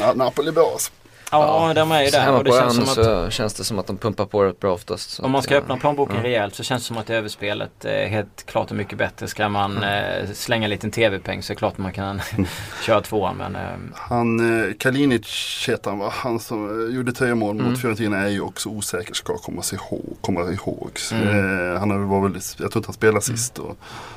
Ja, 0.00 0.12
Napoli 0.14 0.48
är 0.48 0.52
bra 0.52 0.70
alltså. 0.72 0.92
Ja, 1.30 1.72
de 1.74 1.92
är 1.92 2.02
ju 2.02 2.10
där. 2.10 2.20
hemma 2.20 2.38
Och 2.38 2.44
det 2.44 2.50
på 2.50 2.56
känns 2.56 2.78
ön 2.78 2.86
som 2.86 3.02
att 3.02 3.24
så 3.24 3.30
känns 3.30 3.54
det 3.54 3.64
som 3.64 3.78
att 3.78 3.86
de 3.86 3.96
pumpar 3.98 4.24
på 4.26 4.44
rätt 4.44 4.60
bra 4.60 4.72
oftast. 4.72 5.20
Om 5.20 5.30
man 5.30 5.38
att, 5.38 5.44
ska 5.44 5.54
eh, 5.54 5.58
öppna 5.60 5.76
plånboken 5.76 6.16
ja. 6.16 6.22
rejält 6.22 6.54
så 6.54 6.62
känns 6.62 6.82
det 6.82 6.86
som 6.86 6.98
att 6.98 7.10
överspelet 7.10 7.84
är 7.84 8.06
helt 8.06 8.46
klart 8.46 8.70
är 8.70 8.74
mycket 8.74 8.98
bättre. 8.98 9.28
Ska 9.28 9.48
man 9.48 9.82
eh, 9.82 10.30
slänga 10.34 10.64
en 10.64 10.70
liten 10.70 10.90
tv-peng 10.90 11.42
så 11.42 11.52
är 11.52 11.54
det 11.54 11.58
klart 11.58 11.78
man 11.78 11.92
kan 11.92 12.20
köra 12.86 13.00
tvåan. 13.00 13.36
Men 13.36 13.56
eh, 13.56 13.62
Han, 13.94 14.62
eh, 14.68 14.74
Kalinic 14.78 15.64
heter 15.68 15.90
han 15.90 15.98
va? 15.98 16.12
Han 16.16 16.40
som 16.40 16.88
eh, 16.88 16.94
gjorde 16.96 17.12
tre 17.12 17.34
mål 17.34 17.56
Mm. 17.56 17.70
mot 17.70 17.80
Fiorentina 17.80 18.18
är 18.18 18.28
ju 18.28 18.40
också 18.40 18.68
osäker 18.68 19.14
ska 19.14 19.38
komma 19.38 19.62
sig 19.62 19.78
ihåg. 19.78 20.16
Komma 20.20 20.40
ihåg. 20.40 20.90
Så, 20.94 21.14
Mm. 21.14 21.72
eh, 21.74 21.78
han 21.80 21.90
har 21.90 21.98
väl 21.98 22.06
var 22.06 22.20
väldigt, 22.20 22.56
jag 22.58 22.70
tror 22.70 22.80
inte 22.80 22.88
han 22.88 22.94
spelade 22.94 23.20
sist. 23.24 23.58
Och, 23.58 23.76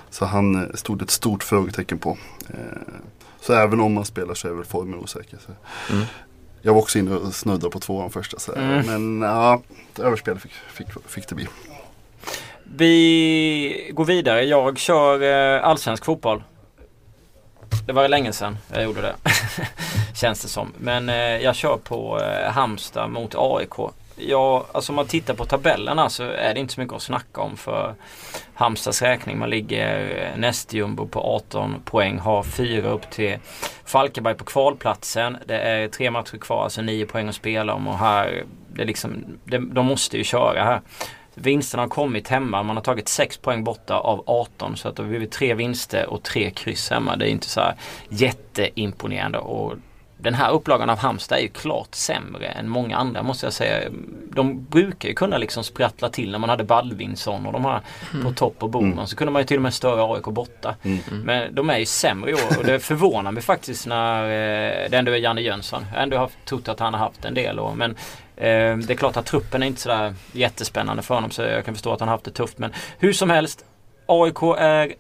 så 0.10 0.26
han 0.26 0.56
eh, 0.56 0.74
stod 0.76 1.02
ett 1.02 1.12
stort 1.12 1.44
frågetecken 1.44 1.98
på. 2.00 2.18
Så 3.48 3.54
även 3.54 3.80
om 3.80 3.98
han 3.98 4.06
spelar 4.06 4.34
så 4.34 4.48
är 4.48 4.52
väl 4.52 4.66
formen 4.66 5.00
osäker. 5.00 5.38
Så. 5.46 5.52
Mm. 5.94 6.06
Jag 6.62 6.74
var 6.74 6.82
också 6.82 7.00
inne 7.00 7.16
och 7.16 7.34
snuddade 7.34 7.70
på 7.70 7.80
tvåan 7.80 8.10
första. 8.10 8.40
Så, 8.40 8.52
Mm. 8.56 8.86
Men 8.86 9.22
ja, 9.30 9.62
överspel 10.00 10.40
fick, 10.40 10.52
fick, 10.52 10.88
fick 11.08 11.28
det 11.28 11.36
bli. 11.36 11.48
vi 12.64 13.92
går 13.94 14.06
vidare. 14.06 14.44
Jag 14.44 14.78
kör 14.78 15.22
eh, 15.22 15.64
allsvensk 15.64 16.06
fotboll. 16.06 16.44
Det 17.86 17.94
var 17.94 18.08
länge 18.08 18.34
sedan 18.34 18.58
jag 18.74 18.84
gjorde 18.84 19.02
det. 19.02 19.16
Känns 20.16 20.42
det 20.42 20.48
som. 20.48 20.74
Men 20.78 21.10
eh, 21.10 21.16
jag 21.16 21.56
kör 21.56 21.78
på 21.78 22.22
eh, 22.22 22.52
Halmstad 22.52 23.10
mot 23.10 23.36
AIK. 23.36 23.76
Ja, 24.20 24.66
alltså 24.72 24.92
om 24.92 24.96
man 24.96 25.08
tittar 25.08 25.34
på 25.34 25.46
tabellerna 25.46 26.10
så 26.10 26.24
är 26.24 26.54
det 26.54 26.60
inte 26.60 26.74
så 26.74 26.82
mycket 26.82 26.96
att 26.96 27.02
snacka 27.02 27.42
om 27.42 27.58
för 27.58 27.96
Halmstads 28.54 29.02
räkning. 29.02 29.40
Man 29.40 29.50
ligger 29.50 30.18
eh, 30.34 30.40
nästjumbo 30.40 31.08
på 31.08 31.20
18 31.20 31.76
poäng, 31.86 32.20
har 32.20 32.44
fyra 32.44 32.90
upp 32.90 33.10
till 33.10 33.38
Falkenberg 33.86 34.36
på 34.36 34.44
kvalplatsen. 34.44 35.38
Det 35.46 35.60
är 35.60 35.88
tre 35.88 36.12
matcher 36.12 36.38
kvar, 36.38 36.64
alltså 36.64 36.82
nio 36.82 37.06
poäng 37.06 37.28
att 37.28 37.36
spela 37.36 37.74
om 37.74 37.88
och 37.88 37.98
här, 37.98 38.44
det 38.74 38.82
är 38.82 38.86
liksom, 38.86 39.40
det, 39.44 39.58
de 39.58 39.86
måste 39.86 40.18
ju 40.18 40.24
köra 40.24 40.64
här. 40.64 40.82
Vinsterna 41.40 41.84
har 41.84 41.88
kommit 41.90 42.28
hemma. 42.28 42.64
Man 42.64 42.76
har 42.76 42.84
tagit 42.84 43.10
6 43.10 43.38
poäng 43.38 43.64
borta 43.64 44.00
av 44.00 44.24
18. 44.26 44.78
Så 44.78 44.88
att 44.88 44.96
det 44.96 45.04
har 45.04 45.10
blivit 45.10 45.32
tre 45.32 45.54
vinster 45.54 46.10
och 46.10 46.24
tre 46.24 46.52
kryss 46.52 46.90
hemma. 46.90 47.16
Det 47.16 47.30
är 47.30 47.30
inte 47.30 47.50
så 47.50 47.60
här 47.60 47.76
jätteimponerande. 48.10 49.38
Och 49.38 49.74
den 50.18 50.34
här 50.34 50.52
upplagan 50.52 50.90
av 50.90 50.98
Halmstad 50.98 51.38
är 51.38 51.42
ju 51.42 51.48
klart 51.48 51.96
sämre 51.96 52.48
än 52.48 52.70
många 52.70 52.98
andra 52.98 53.24
måste 53.24 53.46
jag 53.46 53.54
säga. 53.54 53.90
De 54.34 54.66
brukar 54.66 55.10
ju 55.10 55.16
kunna 55.16 55.38
liksom 55.38 55.64
sprattla 55.64 56.10
till 56.10 56.32
när 56.32 56.40
man 56.40 56.50
hade 56.50 56.64
Baldvinsson 56.64 57.46
och 57.46 57.54
de 57.54 57.66
här 57.66 57.82
på 58.24 58.32
topp 58.32 58.64
och 58.64 58.70
Boman. 58.70 59.08
Så 59.08 59.16
kunde 59.16 59.32
man 59.32 59.42
ju 59.42 59.46
till 59.46 59.58
och 59.58 59.64
med 59.64 59.74
störa 59.74 60.14
AIK 60.14 60.24
borta. 60.24 60.76
Men 61.24 61.56
de 61.56 61.70
är 61.70 61.78
ju 61.78 61.86
sämre 61.86 62.32
i 62.32 62.34
år 62.34 62.58
och 62.58 62.66
det 62.66 62.80
förvånar 62.80 63.32
mig 63.32 63.44
faktiskt 63.44 63.88
när 63.88 64.24
eh, 64.24 64.90
det 64.90 64.98
ändå 64.98 65.12
är 65.12 65.18
Janne 65.18 65.42
Jönsson. 65.42 65.86
Jag 65.90 65.96
har 65.96 66.04
ändå 66.04 66.18
haft, 66.18 66.46
trott 66.46 66.68
att 66.68 66.80
han 66.80 66.94
har 66.94 67.00
haft 67.00 67.26
en 67.26 67.34
del 67.34 67.60
år. 67.60 67.74
Men 67.76 67.92
eh, 68.36 68.78
det 68.78 68.90
är 68.90 68.98
klart 68.98 69.18
att 69.18 69.26
truppen 69.26 69.64
är 69.64 69.68
inte 69.68 69.82
sådär 69.82 70.16
jättespännande 70.32 71.04
för 71.04 71.16
honom 71.16 71.32
så 71.32 71.42
jag 71.42 71.66
kan 71.66 71.74
förstå 71.74 71.94
att 71.94 72.00
han 72.00 72.10
har 72.10 72.16
haft 72.16 72.26
det 72.26 72.32
tufft. 72.32 72.58
Men 72.58 72.74
hur 73.00 73.14
som 73.14 73.30
helst. 73.30 73.66
AIK 74.10 74.42
är 74.58 74.94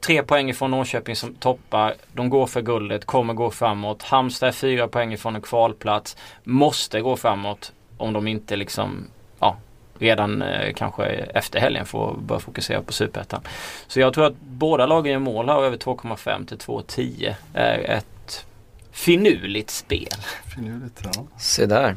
tre 0.00 0.22
poäng 0.22 0.50
ifrån 0.50 0.70
Norrköping 0.70 1.16
som 1.16 1.34
toppar. 1.34 1.94
De 2.12 2.30
går 2.30 2.46
för 2.46 2.62
guldet, 2.62 3.04
kommer 3.04 3.34
gå 3.34 3.50
framåt. 3.50 4.02
Halmstad 4.02 4.48
är 4.48 4.52
fyra 4.52 4.88
poäng 4.88 5.12
ifrån 5.12 5.36
en 5.36 5.42
kvalplats. 5.42 6.16
Måste 6.44 7.00
gå 7.00 7.16
framåt 7.16 7.72
om 7.96 8.12
de 8.12 8.26
inte 8.26 8.56
liksom, 8.56 9.06
ja, 9.40 9.56
redan 9.98 10.42
eh, 10.42 10.72
kanske 10.74 11.04
efter 11.06 11.60
helgen 11.60 11.86
får 11.86 12.14
börja 12.14 12.40
fokusera 12.40 12.82
på 12.82 12.92
superettan. 12.92 13.40
Så 13.86 14.00
jag 14.00 14.14
tror 14.14 14.26
att 14.26 14.40
båda 14.40 14.86
lagen 14.86 15.12
gör 15.12 15.18
mål 15.18 15.48
här 15.48 15.62
över 15.62 15.76
2,5 15.76 16.46
till 16.46 16.56
2,10 16.58 17.34
är 17.54 17.78
ett 17.78 18.46
finurligt 18.92 19.70
spel. 19.70 20.16
Finurligt, 20.54 21.00
ja. 21.04 21.24
Se 21.38 21.66
där. 21.66 21.96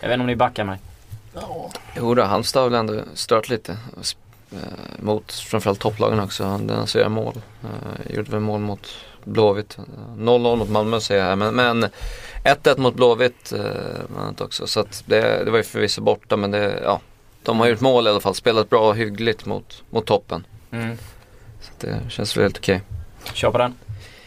Jag 0.00 0.08
vet 0.08 0.14
inte 0.14 0.20
om 0.20 0.26
ni 0.26 0.36
backar 0.36 0.64
mig. 0.64 0.78
ja. 1.34 1.70
Jo 1.96 2.14
då, 2.14 2.22
Halmstad 2.22 2.62
har 2.62 2.70
väl 2.70 2.80
ändå 2.80 3.02
stört 3.14 3.48
lite. 3.48 3.76
Eh, 4.52 5.02
mot 5.02 5.32
framförallt 5.32 5.80
topplagen 5.80 6.20
också. 6.20 6.44
Han 6.44 6.70
alltså 6.70 6.98
gör 6.98 7.08
mål. 7.08 7.34
Eh, 7.62 8.16
gjorde 8.16 8.30
väl 8.30 8.40
mål 8.40 8.60
mot 8.60 8.88
Blåvitt. 9.24 9.78
Eh, 9.78 9.84
0-0 10.18 10.56
mot 10.56 10.68
Malmö 10.68 11.00
säger 11.00 11.20
jag 11.20 11.28
här. 11.28 11.36
Men, 11.36 11.54
men 11.54 11.90
1-1 12.44 12.78
mot 12.80 12.94
Blåvitt 12.94 13.52
eh, 13.52 14.44
också. 14.44 14.66
Så 14.66 14.84
det, 15.06 15.44
det 15.44 15.50
var 15.50 15.58
ju 15.58 15.64
förvisso 15.64 16.02
borta 16.02 16.36
men 16.36 16.50
det, 16.50 16.80
ja. 16.82 17.00
De 17.42 17.60
har 17.60 17.66
gjort 17.66 17.80
mål 17.80 18.06
i 18.06 18.10
alla 18.10 18.20
fall. 18.20 18.34
Spelat 18.34 18.70
bra 18.70 18.88
och 18.88 18.96
hyggligt 18.96 19.46
mot, 19.46 19.82
mot 19.90 20.06
toppen. 20.06 20.46
Mm. 20.70 20.96
Så 21.60 21.70
det 21.78 22.00
känns 22.08 22.36
väl 22.36 22.42
helt 22.42 22.58
okej. 22.58 22.82
Kör 23.34 23.50
på 23.50 23.58
den. 23.58 23.74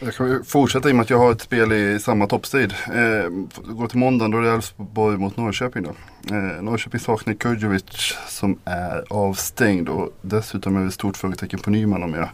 Jag 0.04 0.14
kan 0.14 0.44
fortsätta 0.44 0.88
i 0.88 0.92
och 0.92 0.96
med 0.96 1.02
att 1.02 1.10
jag 1.10 1.18
har 1.18 1.32
ett 1.32 1.40
spel 1.40 1.72
i 1.72 1.98
samma 1.98 2.26
toppstrid. 2.26 2.74
Eh, 2.86 3.30
går 3.74 3.88
till 3.88 3.98
måndagen 3.98 4.30
då 4.30 4.38
är 4.38 4.42
det 4.42 4.50
Elfsborg 4.50 5.16
mot 5.16 5.36
Norrköping 5.36 5.82
då. 5.82 5.90
Eh, 6.36 6.62
Norrköping 6.62 7.00
saknar 7.00 7.34
Kurjovic 7.34 8.16
som 8.28 8.58
är 8.64 9.04
avstängd 9.10 9.88
och 9.88 10.18
dessutom 10.22 10.76
är 10.76 10.80
det 10.80 10.86
ett 10.86 10.94
stort 10.94 11.16
frågetecken 11.16 11.58
på 11.58 11.70
Nyman 11.70 12.02
om 12.02 12.14
jag 12.14 12.28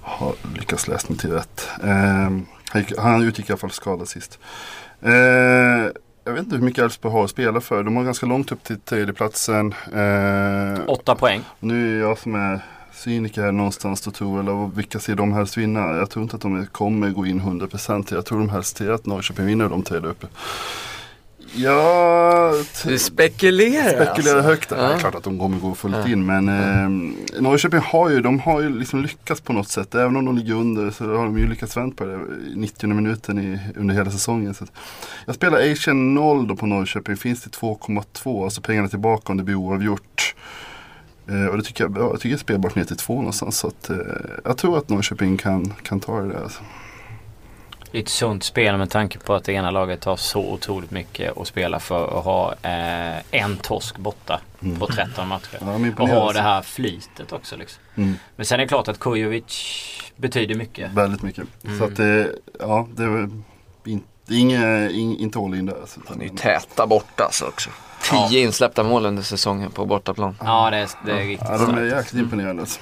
har 0.00 0.34
lyckats 0.54 0.88
läsa 0.88 1.06
mig 1.08 1.18
till 1.18 1.32
rätt. 1.32 1.68
Eh, 1.82 2.30
han 2.98 3.22
utgick 3.22 3.48
i 3.48 3.52
alla 3.52 3.58
fall 3.58 3.70
skadad 3.70 4.08
sist. 4.08 4.38
Eh, 5.02 5.12
jag 6.24 6.32
vet 6.32 6.44
inte 6.44 6.56
hur 6.56 6.62
mycket 6.64 6.84
Elfsborg 6.84 7.12
har 7.12 7.24
att 7.24 7.30
spela 7.30 7.60
för. 7.60 7.82
De 7.82 7.96
har 7.96 8.04
ganska 8.04 8.26
långt 8.26 8.52
upp 8.52 8.64
till 8.64 8.80
tredjeplatsen. 8.80 9.74
Eh, 9.94 10.80
Åtta 10.86 11.14
poäng. 11.14 11.42
nu 11.60 11.96
är 11.96 12.00
jag 12.00 12.18
som 12.18 12.34
är 12.34 12.60
cyniker 13.04 13.42
här 13.42 13.52
någonstans 13.52 14.06
och 14.06 14.14
tror, 14.14 14.40
eller 14.40 14.70
vilka 14.76 14.98
ser 15.00 15.14
de 15.14 15.32
helst 15.32 15.56
vinna? 15.56 15.80
Jag 15.96 16.10
tror 16.10 16.22
inte 16.22 16.36
att 16.36 16.42
de 16.42 16.66
kommer 16.66 17.10
gå 17.10 17.26
in 17.26 17.40
100%. 17.40 18.14
Jag 18.14 18.26
tror 18.26 18.38
de 18.38 18.48
helst 18.48 18.76
ser 18.76 18.90
att 18.90 19.06
Norrköping 19.06 19.46
vinner 19.46 19.68
de 19.68 19.82
tre 19.82 19.98
uppe. 19.98 20.26
Jag 21.56 22.54
Du 22.86 22.98
spekulerar 22.98 24.04
spekulerar 24.04 24.36
alltså. 24.36 24.50
högt. 24.50 24.68
Det 24.68 24.76
Ja. 24.76 24.82
är 24.82 24.98
klart 24.98 25.14
att 25.14 25.22
de 25.24 25.38
kommer 25.38 25.58
gå 25.58 25.74
fullt 25.74 25.96
Ja. 26.04 26.08
in 26.12 26.26
men 26.26 26.48
eh, 26.48 27.40
Norrköping 27.40 27.80
har 27.80 28.10
ju, 28.10 28.20
de 28.20 28.40
har 28.40 28.60
ju 28.60 28.78
liksom 28.78 29.02
lyckats 29.02 29.40
på 29.40 29.52
något 29.52 29.68
sätt. 29.68 29.94
Även 29.94 30.16
om 30.16 30.24
de 30.24 30.36
ligger 30.36 30.54
under 30.54 30.90
så 30.90 31.04
har 31.16 31.24
de 31.24 31.38
ju 31.38 31.46
lyckats 31.48 31.76
vända 31.76 31.96
på 31.96 32.04
det 32.04 32.14
i 32.14 32.52
90 32.56 32.88
minuten 32.94 33.38
i, 33.38 33.58
under 33.76 33.94
hela 33.94 34.10
säsongen. 34.10 34.54
Så 34.54 34.64
jag 35.26 35.34
spelar 35.34 35.72
Asian 35.72 36.14
0 36.14 36.46
då 36.48 36.56
på 36.56 36.66
Norrköping. 36.66 37.16
Finns 37.16 37.42
det 37.42 37.50
2,2 37.50 38.44
alltså 38.44 38.60
pengarna 38.60 38.88
tillbaka 38.88 39.32
om 39.32 39.36
det 39.38 39.44
blir 39.44 39.54
oavgjort. 39.54 40.34
Eh, 41.28 41.46
och 41.46 41.56
det 41.56 41.62
tycker 41.62 41.84
jag, 41.84 41.96
ja, 41.98 42.00
jag 42.00 42.14
tycker 42.20 42.28
det 42.28 42.34
är 42.34 42.38
spelbart 42.38 42.74
ner 42.74 42.84
till 42.84 42.96
2 42.96 43.14
någonstans. 43.14 43.58
Så 43.58 43.66
att, 43.66 43.90
eh, 43.90 43.96
jag 44.44 44.58
tror 44.58 44.78
att 44.78 44.88
Norrköping 44.88 45.36
kan, 45.36 45.74
kan 45.82 46.00
ta 46.00 46.20
det 46.20 46.28
där. 46.28 46.42
Alltså. 46.42 46.62
Det 47.90 47.98
är 47.98 48.02
ett 48.02 48.08
sunt 48.08 48.44
spel 48.44 48.76
med 48.76 48.90
tanke 48.90 49.18
på 49.18 49.34
att 49.34 49.44
det 49.44 49.52
ena 49.52 49.70
laget 49.70 50.04
har 50.04 50.16
så 50.16 50.52
otroligt 50.52 50.90
mycket 50.90 51.38
att 51.38 51.46
spela 51.46 51.80
för 51.80 52.04
och 52.06 52.22
ha 52.24 52.52
eh, 52.62 53.18
en 53.30 53.56
torsk 53.56 53.96
borta 53.98 54.40
Mm. 54.62 54.78
på 54.78 54.86
13 54.86 55.28
matcher. 55.28 55.58
Ja, 55.60 55.66
Och 55.98 56.08
ha 56.08 56.20
alltså. 56.22 56.32
det 56.32 56.40
här 56.42 56.62
flytet 56.62 57.32
också 57.32 57.56
liksom. 57.56 57.82
Mm. 57.94 58.14
Men 58.36 58.46
sen 58.46 58.60
är 58.60 58.64
det 58.64 58.68
klart 58.68 58.88
att 58.88 58.98
Kujovic 58.98 60.02
betyder 60.16 60.54
mycket. 60.54 60.90
Väldigt 60.92 61.22
mycket. 61.22 61.44
Mm. 61.64 61.78
Så 61.78 61.84
att 61.84 61.96
det, 61.96 62.32
ja, 62.60 62.88
det 62.96 63.02
är, 63.04 63.30
in, 63.84 64.02
det 64.26 64.34
är 64.34 64.38
inga, 64.38 64.90
in, 64.90 65.16
inte 65.16 65.38
all 65.38 65.54
in 65.54 65.66
där. 65.66 65.80
Alltså. 65.80 66.00
Han 66.08 66.20
är 66.20 66.24
ju 66.24 66.30
täta 66.30 66.86
borta 66.86 67.24
alltså 67.24 67.44
också. 67.46 67.70
Ja. 68.12 68.28
Tio 68.28 68.40
insläppta 68.40 68.82
mål 68.82 69.06
under 69.06 69.22
säsongen 69.22 69.70
på 69.70 69.84
bortaplan. 69.86 70.36
Ja 70.40 70.70
det 70.70 70.76
är, 70.76 70.88
det 71.06 71.12
är 71.12 71.26
riktigt 71.26 71.48
Ja, 71.50 71.58
de 71.58 71.78
är 71.78 71.96
jäkligt 71.96 72.22
imponerande. 72.22 72.62
Alltså. 72.62 72.80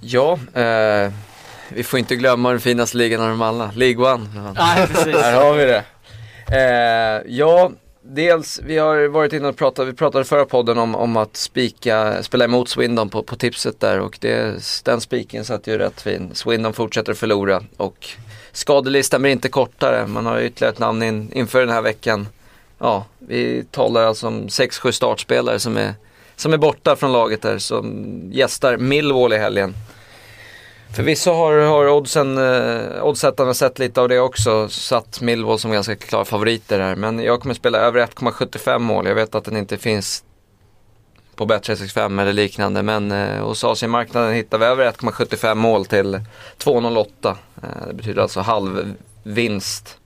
Ja, 0.00 0.38
eh, 0.54 1.12
vi 1.68 1.82
får 1.84 1.98
inte 1.98 2.16
glömma 2.16 2.50
den 2.50 2.60
finaste 2.60 2.96
ligan 2.96 3.20
av 3.22 3.28
dem 3.28 3.42
alla, 3.42 3.70
League 3.74 4.12
One. 4.12 4.52
Nej 4.54 4.86
precis. 4.92 5.16
Här 5.16 5.44
har 5.44 5.54
vi 5.54 5.64
det. 5.64 5.84
Eh, 6.52 7.22
ja, 7.36 7.70
dels, 8.02 8.60
vi 8.64 8.78
har 8.78 9.08
varit 9.08 9.32
inne 9.32 9.48
och 9.48 9.56
pratat, 9.56 9.88
vi 9.88 9.92
pratade 9.92 10.24
förra 10.24 10.44
podden 10.44 10.78
om, 10.78 10.94
om 10.94 11.16
att 11.16 11.36
spika, 11.36 12.22
spela 12.22 12.44
emot 12.44 12.68
Swindon 12.68 13.08
på, 13.08 13.22
på 13.22 13.36
tipset 13.36 13.80
där 13.80 14.00
och 14.00 14.18
det, 14.20 14.62
den 14.84 15.00
spiken 15.00 15.44
satt 15.44 15.66
ju 15.66 15.78
rätt 15.78 16.00
fin. 16.00 16.30
Swindon 16.34 16.72
fortsätter 16.72 17.14
förlora 17.14 17.62
och 17.76 18.08
skadelistan 18.52 19.22
blir 19.22 19.32
inte 19.32 19.48
kortare. 19.48 20.06
Man 20.06 20.26
har 20.26 20.40
ytterligare 20.40 20.72
ett 20.72 20.78
namn 20.78 21.02
in, 21.02 21.32
inför 21.32 21.60
den 21.60 21.70
här 21.70 21.82
veckan. 21.82 22.28
Ja, 22.82 23.04
vi 23.18 23.64
talar 23.70 24.02
alltså 24.02 24.26
om 24.26 24.48
6-7 24.48 24.90
startspelare 24.90 25.58
som 25.58 25.76
är, 25.76 25.94
som 26.36 26.52
är 26.52 26.56
borta 26.58 26.96
från 26.96 27.12
laget 27.12 27.42
där 27.42 27.58
som 27.58 28.04
gästar 28.32 28.76
Millwall 28.76 29.32
i 29.32 29.38
helgen. 29.38 29.74
Förvisso 30.96 31.30
har, 31.30 31.58
har 31.58 31.88
oddsen, 31.88 32.38
eh, 32.38 33.04
oddsättarna 33.04 33.54
sett 33.54 33.78
lite 33.78 34.00
av 34.00 34.08
det 34.08 34.20
också, 34.20 34.68
satt 34.68 35.20
Millwall 35.20 35.58
som 35.58 35.72
ganska 35.72 35.96
klara 35.96 36.24
favoriter 36.24 36.80
här. 36.80 36.96
Men 36.96 37.18
jag 37.18 37.40
kommer 37.40 37.54
spela 37.54 37.78
över 37.78 38.00
1,75 38.00 38.78
mål. 38.78 39.06
Jag 39.06 39.14
vet 39.14 39.34
att 39.34 39.44
den 39.44 39.56
inte 39.56 39.78
finns 39.78 40.24
på 41.36 41.46
Bet365 41.46 42.20
eller 42.20 42.32
liknande. 42.32 42.82
Men 42.82 43.12
eh, 43.12 43.44
hos 43.44 43.64
Asienmarknaden 43.64 44.34
hittar 44.34 44.58
vi 44.58 44.64
över 44.64 44.92
1,75 44.92 45.54
mål 45.54 45.86
till 45.86 46.20
2,08. 46.58 47.36
Eh, 47.62 47.68
det 47.88 47.94
betyder 47.94 48.22
alltså 48.22 48.40
halv 48.40 48.94
vinst 49.22 49.99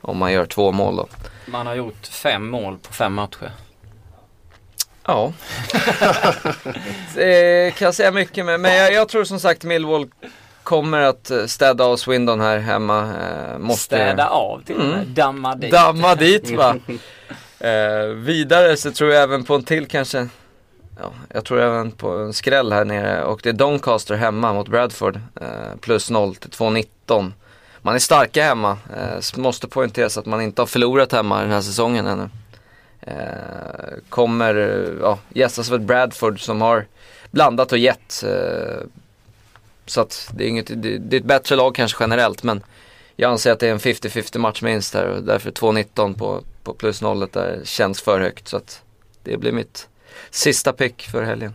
om 0.00 0.18
man 0.18 0.32
gör 0.32 0.46
två 0.46 0.72
mål 0.72 0.96
då. 0.96 1.08
Man 1.46 1.66
har 1.66 1.74
gjort 1.74 2.06
fem 2.06 2.50
mål 2.50 2.78
på 2.78 2.92
fem 2.92 3.14
matcher. 3.14 3.52
Ja. 5.04 5.32
det 7.14 7.74
kan 7.74 7.86
jag 7.86 7.94
säga 7.94 8.10
mycket 8.10 8.46
med. 8.46 8.60
Men 8.60 8.76
jag, 8.76 8.92
jag 8.92 9.08
tror 9.08 9.24
som 9.24 9.40
sagt 9.40 9.64
Millwall 9.64 10.08
kommer 10.62 11.00
att 11.00 11.30
eh, 11.30 11.46
städa 11.46 11.84
av 11.84 11.96
Swindon 11.96 12.40
här 12.40 12.58
hemma. 12.58 13.00
Eh, 13.00 13.58
måste... 13.58 13.96
Städa 13.96 14.28
av 14.28 14.62
till. 14.66 14.80
Mm. 14.80 15.14
Damma 15.14 15.54
dit. 15.54 15.72
Damma 15.72 16.14
dit 16.14 16.50
va. 16.50 16.76
Eh, 17.62 18.06
vidare 18.06 18.76
så 18.76 18.92
tror 18.92 19.12
jag 19.12 19.22
även 19.22 19.44
på 19.44 19.54
en 19.54 19.62
till 19.62 19.86
kanske. 19.86 20.28
Ja, 21.00 21.12
jag 21.28 21.44
tror 21.44 21.60
även 21.60 21.90
på 21.90 22.18
en 22.18 22.32
skräll 22.32 22.72
här 22.72 22.84
nere 22.84 23.24
och 23.24 23.40
det 23.42 23.48
är 23.48 23.52
Doncaster 23.52 24.14
hemma 24.14 24.52
mot 24.52 24.68
Bradford. 24.68 25.20
Eh, 25.40 25.76
plus 25.80 26.10
0 26.10 26.34
till 26.34 26.50
2,19. 26.50 27.32
Man 27.82 27.94
är 27.94 27.98
starka 27.98 28.42
hemma. 28.44 28.78
Eh, 28.96 29.40
måste 29.40 29.68
poängteras 29.68 30.18
att 30.18 30.26
man 30.26 30.40
inte 30.40 30.62
har 30.62 30.66
förlorat 30.66 31.12
hemma 31.12 31.40
den 31.40 31.50
här 31.50 31.60
säsongen 31.60 32.06
ännu. 32.06 32.28
Eh, 33.00 33.14
kommer 34.08 34.54
eh, 34.54 34.92
ja, 35.00 35.18
gästas 35.28 35.70
av 35.70 35.74
ett 35.74 35.86
Bradford 35.86 36.40
som 36.40 36.60
har 36.60 36.86
blandat 37.30 37.72
och 37.72 37.78
gett. 37.78 38.22
Eh, 38.22 38.86
så 39.86 40.00
att 40.00 40.30
det 40.34 40.44
är, 40.44 40.48
inget, 40.48 40.66
det, 40.66 40.98
det 40.98 41.16
är 41.16 41.20
ett 41.20 41.26
bättre 41.26 41.56
lag 41.56 41.74
kanske 41.74 42.04
generellt 42.04 42.42
men 42.42 42.62
jag 43.16 43.30
anser 43.30 43.52
att 43.52 43.60
det 43.60 43.68
är 43.68 43.72
en 43.72 43.78
50-50 43.78 44.38
match 44.38 44.62
minst 44.62 44.94
här 44.94 45.04
och 45.04 45.22
därför 45.22 45.50
2-19 45.50 46.18
på, 46.18 46.42
på 46.62 46.74
plus 46.74 47.02
nollet 47.02 47.32
där 47.32 47.60
känns 47.64 48.00
för 48.00 48.20
högt. 48.20 48.48
Så 48.48 48.56
att 48.56 48.82
det 49.22 49.36
blir 49.36 49.52
mitt 49.52 49.88
sista 50.30 50.72
pick 50.72 51.02
för 51.02 51.22
helgen. 51.22 51.54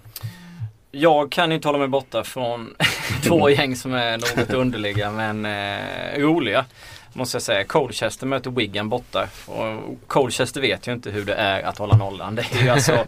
Jag 0.97 1.31
kan 1.31 1.51
inte 1.51 1.67
hålla 1.67 1.77
mig 1.77 1.87
borta 1.87 2.23
från 2.23 2.75
två 3.23 3.49
gäng 3.49 3.75
som 3.75 3.93
är 3.93 4.17
något 4.17 4.49
underliga 4.53 5.11
men 5.11 5.45
eh, 5.45 6.19
roliga. 6.19 6.65
Måste 7.13 7.35
jag 7.35 7.41
säga. 7.41 7.63
Colchester 7.63 8.27
möter 8.27 8.51
Wigan 8.51 8.89
borta. 8.89 9.27
Och 9.45 9.97
Colchester 10.07 10.61
vet 10.61 10.87
ju 10.87 10.93
inte 10.93 11.11
hur 11.11 11.25
det 11.25 11.33
är 11.33 11.63
att 11.63 11.77
hålla 11.77 11.97
nollan. 11.97 12.35
Det 12.35 12.45
är 12.53 12.63
ju 12.63 12.69
alltså 12.69 12.93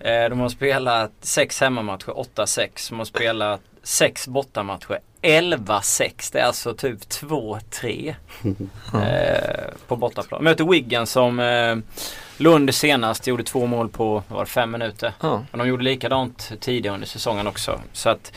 eh, 0.00 0.28
De 0.30 0.40
har 0.40 0.48
spelat 0.48 1.12
sex 1.20 1.60
hemmamatcher, 1.60 2.24
8-6. 2.36 2.90
De 2.90 2.98
har 2.98 3.04
spelat 3.04 3.60
sex 3.82 4.28
bortamatcher, 4.28 4.98
11-6. 5.22 6.32
Det 6.32 6.38
är 6.38 6.44
alltså 6.44 6.74
typ 6.74 7.00
2-3 7.00 8.14
eh, 8.94 9.74
på 9.86 9.96
bortaplan. 9.96 10.44
Möter 10.44 10.64
Wigan 10.64 11.06
som 11.06 11.40
eh, 11.40 11.76
Lund 12.40 12.74
senast 12.74 13.26
gjorde 13.26 13.42
två 13.42 13.66
mål 13.66 13.88
på 13.88 14.22
var 14.28 14.40
det, 14.40 14.50
fem 14.50 14.70
minuter. 14.70 15.12
Ja. 15.20 15.44
Och 15.52 15.58
de 15.58 15.68
gjorde 15.68 15.84
likadant 15.84 16.52
tidigare 16.60 16.94
under 16.94 17.06
säsongen 17.06 17.46
också. 17.46 17.80
Så 17.92 18.08
att 18.10 18.32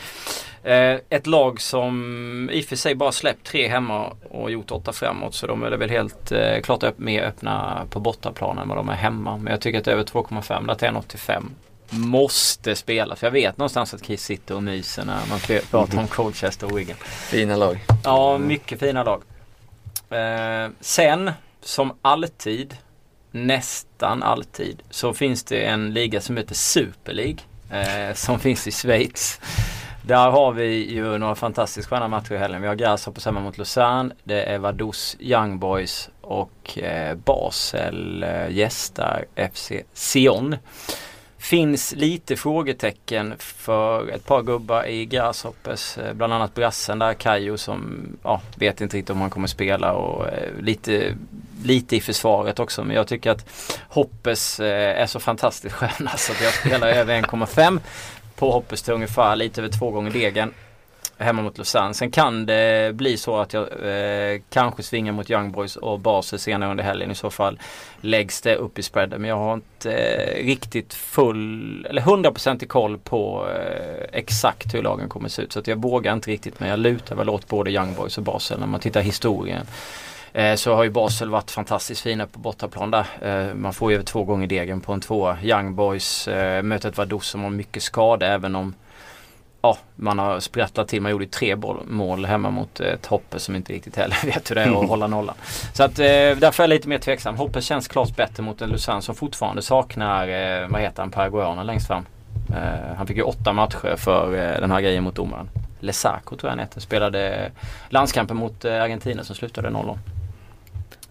eh, 0.62 0.96
ett 1.08 1.26
lag 1.26 1.60
som 1.60 2.50
i 2.52 2.60
och 2.60 2.64
för 2.64 2.76
sig 2.76 2.94
bara 2.94 3.12
släppt 3.12 3.46
tre 3.46 3.68
hemma 3.68 4.12
och 4.30 4.50
gjort 4.50 4.70
åtta 4.70 4.92
framåt. 4.92 5.34
Så 5.34 5.46
de 5.46 5.62
är 5.62 5.70
väl 5.70 5.90
helt 5.90 6.32
eh, 6.32 6.60
klart 6.60 6.82
upp, 6.82 6.98
mer 6.98 7.22
öppna 7.22 7.86
på 7.90 8.00
bortaplan 8.00 8.58
än 8.58 8.68
vad 8.68 8.78
de 8.78 8.88
är 8.88 8.94
hemma. 8.94 9.36
Men 9.36 9.50
jag 9.50 9.60
tycker 9.60 9.78
att 9.78 9.88
över 9.88 10.04
2,5 10.04 10.66
där 10.66 10.74
till 10.74 10.88
1,85 10.88 11.44
måste 11.90 12.76
spela. 12.76 13.16
För 13.16 13.26
jag 13.26 13.32
vet 13.32 13.58
någonstans 13.58 13.94
att 13.94 14.02
Kiss 14.02 14.24
sitter 14.24 14.54
och 14.54 14.62
myser 14.62 15.04
när 15.04 15.20
man 15.28 15.38
pratar 15.70 15.98
om 15.98 16.08
Colchester 16.08 16.66
och 16.66 16.78
Wigan. 16.78 16.96
Fina 17.00 17.56
lag. 17.56 17.80
Ja, 18.04 18.38
mycket 18.38 18.80
fina 18.80 19.02
lag. 19.04 19.22
Eh, 20.10 20.70
sen, 20.80 21.30
som 21.60 21.92
alltid, 22.02 22.76
nästan 23.34 24.22
alltid, 24.22 24.82
så 24.90 25.14
finns 25.14 25.44
det 25.44 25.64
en 25.64 25.92
liga 25.92 26.20
som 26.20 26.36
heter 26.36 26.54
Super 26.54 27.12
League. 27.12 27.38
Eh, 27.70 28.14
som 28.14 28.40
finns 28.40 28.66
i 28.66 28.70
Schweiz. 28.70 29.40
Där 30.02 30.30
har 30.30 30.52
vi 30.52 30.92
ju 30.92 31.18
några 31.18 31.34
fantastiskt 31.34 31.88
sköna 31.88 32.08
matcher 32.08 32.32
i 32.32 32.38
helgen. 32.38 32.62
Vi 32.62 32.68
har 32.68 32.74
Grasshoppers 32.74 33.26
hemma 33.26 33.40
mot 33.40 33.58
Lausanne. 33.58 34.14
Det 34.24 34.42
är 34.42 34.58
Vaduz 34.58 35.16
Young 35.20 35.58
Boys 35.58 36.10
och 36.20 36.78
eh, 36.78 37.14
Basel 37.16 38.22
eh, 38.22 38.50
gästar 38.50 39.24
FC 39.52 39.72
Sion. 39.94 40.56
Finns 41.44 41.94
lite 41.96 42.36
frågetecken 42.36 43.34
för 43.38 44.08
ett 44.08 44.26
par 44.26 44.42
gubbar 44.42 44.86
i 44.86 45.06
Grasshoppers. 45.06 45.98
Eh, 45.98 46.12
bland 46.12 46.32
annat 46.32 46.54
brassen 46.54 46.98
där, 46.98 47.14
Kajo 47.14 47.56
som 47.56 48.06
ja, 48.22 48.40
vet 48.56 48.80
inte 48.80 48.96
riktigt 48.96 49.10
om 49.10 49.20
han 49.20 49.30
kommer 49.30 49.48
spela 49.48 49.92
och 49.92 50.28
eh, 50.28 50.60
lite, 50.60 51.14
lite 51.64 51.96
i 51.96 52.00
försvaret 52.00 52.58
också. 52.58 52.84
Men 52.84 52.96
jag 52.96 53.06
tycker 53.06 53.30
att 53.30 53.46
Hoppes 53.88 54.60
eh, 54.60 55.02
är 55.02 55.06
så 55.06 55.20
fantastiskt 55.20 55.74
sköna 55.74 56.10
så 56.10 56.32
att 56.32 56.42
jag 56.42 56.52
spelar 56.52 56.88
över 56.88 57.22
1,5 57.22 57.80
på 58.36 58.50
Hoppes 58.50 58.82
till 58.82 58.94
ungefär 58.94 59.36
lite 59.36 59.60
över 59.60 59.78
två 59.78 59.90
gånger 59.90 60.10
degen 60.10 60.54
hemma 61.18 61.42
mot 61.42 61.58
Lausanne. 61.58 61.94
Sen 61.94 62.10
kan 62.10 62.46
det 62.46 62.94
bli 62.94 63.16
så 63.16 63.36
att 63.36 63.52
jag 63.52 63.62
eh, 63.62 64.40
kanske 64.50 64.82
svingar 64.82 65.12
mot 65.12 65.30
Young 65.30 65.52
Boys 65.52 65.76
och 65.76 66.00
Basel 66.00 66.38
senare 66.38 66.70
under 66.70 66.84
helgen. 66.84 67.10
I 67.10 67.14
så 67.14 67.30
fall 67.30 67.58
läggs 68.00 68.40
det 68.40 68.56
upp 68.56 68.78
i 68.78 68.82
spreaden. 68.82 69.20
Men 69.20 69.30
jag 69.30 69.36
har 69.36 69.54
inte 69.54 69.92
eh, 69.92 70.44
riktigt 70.44 70.94
full 70.94 71.86
eller 71.90 72.02
100% 72.02 72.64
i 72.64 72.66
koll 72.66 72.98
på 72.98 73.48
eh, 73.48 74.18
exakt 74.18 74.74
hur 74.74 74.82
lagen 74.82 75.08
kommer 75.08 75.28
se 75.28 75.42
ut. 75.42 75.52
Så 75.52 75.58
att 75.58 75.66
jag 75.66 75.82
vågar 75.82 76.12
inte 76.12 76.30
riktigt 76.30 76.60
men 76.60 76.68
jag 76.68 76.78
lutar 76.78 77.16
väl 77.16 77.28
åt 77.28 77.48
både 77.48 77.70
Young 77.70 77.94
Boys 77.94 78.18
och 78.18 78.24
Basel 78.24 78.60
när 78.60 78.66
man 78.66 78.80
tittar 78.80 79.00
historien. 79.00 79.66
Eh, 80.34 80.54
så 80.54 80.74
har 80.74 80.84
ju 80.84 80.90
Basel 80.90 81.30
varit 81.30 81.50
fantastiskt 81.50 82.00
fina 82.00 82.26
på 82.26 82.38
bortaplan 82.38 82.90
där. 82.90 83.06
Eh, 83.22 83.54
man 83.54 83.74
får 83.74 83.90
ju 83.90 83.94
över 83.94 84.04
två 84.04 84.24
gånger 84.24 84.46
degen 84.46 84.80
på 84.80 84.92
en 84.92 85.00
tvåa. 85.00 85.38
Young 85.42 85.74
Boys 85.74 86.28
eh, 86.28 86.62
mötet 86.62 86.96
var 86.96 87.06
dos 87.06 87.28
som 87.28 87.42
har 87.42 87.50
mycket 87.50 87.82
skada 87.82 88.26
även 88.26 88.56
om 88.56 88.74
ja, 89.64 89.78
man 89.96 90.18
har 90.18 90.40
sprattlat 90.40 90.88
till. 90.88 91.02
Man 91.02 91.10
gjorde 91.12 91.24
ju 91.24 91.30
tre 91.30 91.56
mål 91.86 92.24
hemma 92.24 92.50
mot 92.50 92.80
eh, 92.80 92.86
ett 92.86 93.06
Hoppe 93.06 93.38
som 93.38 93.56
inte 93.56 93.72
riktigt 93.72 93.96
heller 93.96 94.16
vet 94.24 94.50
hur 94.50 94.54
det 94.54 94.62
är 94.62 94.82
att 94.82 94.88
hålla 94.88 95.06
nollan. 95.06 95.34
Så 95.72 95.82
att 95.82 95.98
eh, 95.98 96.04
därför 96.04 96.62
är 96.62 96.68
jag 96.68 96.68
lite 96.68 96.88
mer 96.88 96.98
tveksam. 96.98 97.36
Hoppe 97.36 97.60
känns 97.60 97.88
klart 97.88 98.16
bättre 98.16 98.42
mot 98.42 98.60
en 98.60 98.70
Luzan 98.70 99.02
som 99.02 99.14
fortfarande 99.14 99.62
saknar, 99.62 100.28
eh, 100.28 100.68
vad 100.68 100.80
heter 100.80 101.02
han, 101.02 101.10
paraguayanen 101.10 101.66
längst 101.66 101.86
fram. 101.86 102.06
Eh, 102.54 102.96
han 102.96 103.06
fick 103.06 103.16
ju 103.16 103.22
åtta 103.22 103.52
matcher 103.52 103.96
för 103.96 104.34
eh, 104.34 104.60
den 104.60 104.70
här 104.70 104.80
grejen 104.80 105.04
mot 105.04 105.14
domaren. 105.14 105.48
Lesaco 105.80 106.36
tror 106.36 106.48
jag 106.48 106.50
han 106.50 106.58
heter. 106.58 106.80
Spelade 106.80 107.52
landskampen 107.88 108.36
mot 108.36 108.64
eh, 108.64 108.82
Argentina 108.82 109.24
som 109.24 109.36
slutade 109.36 109.70
0 109.70 109.98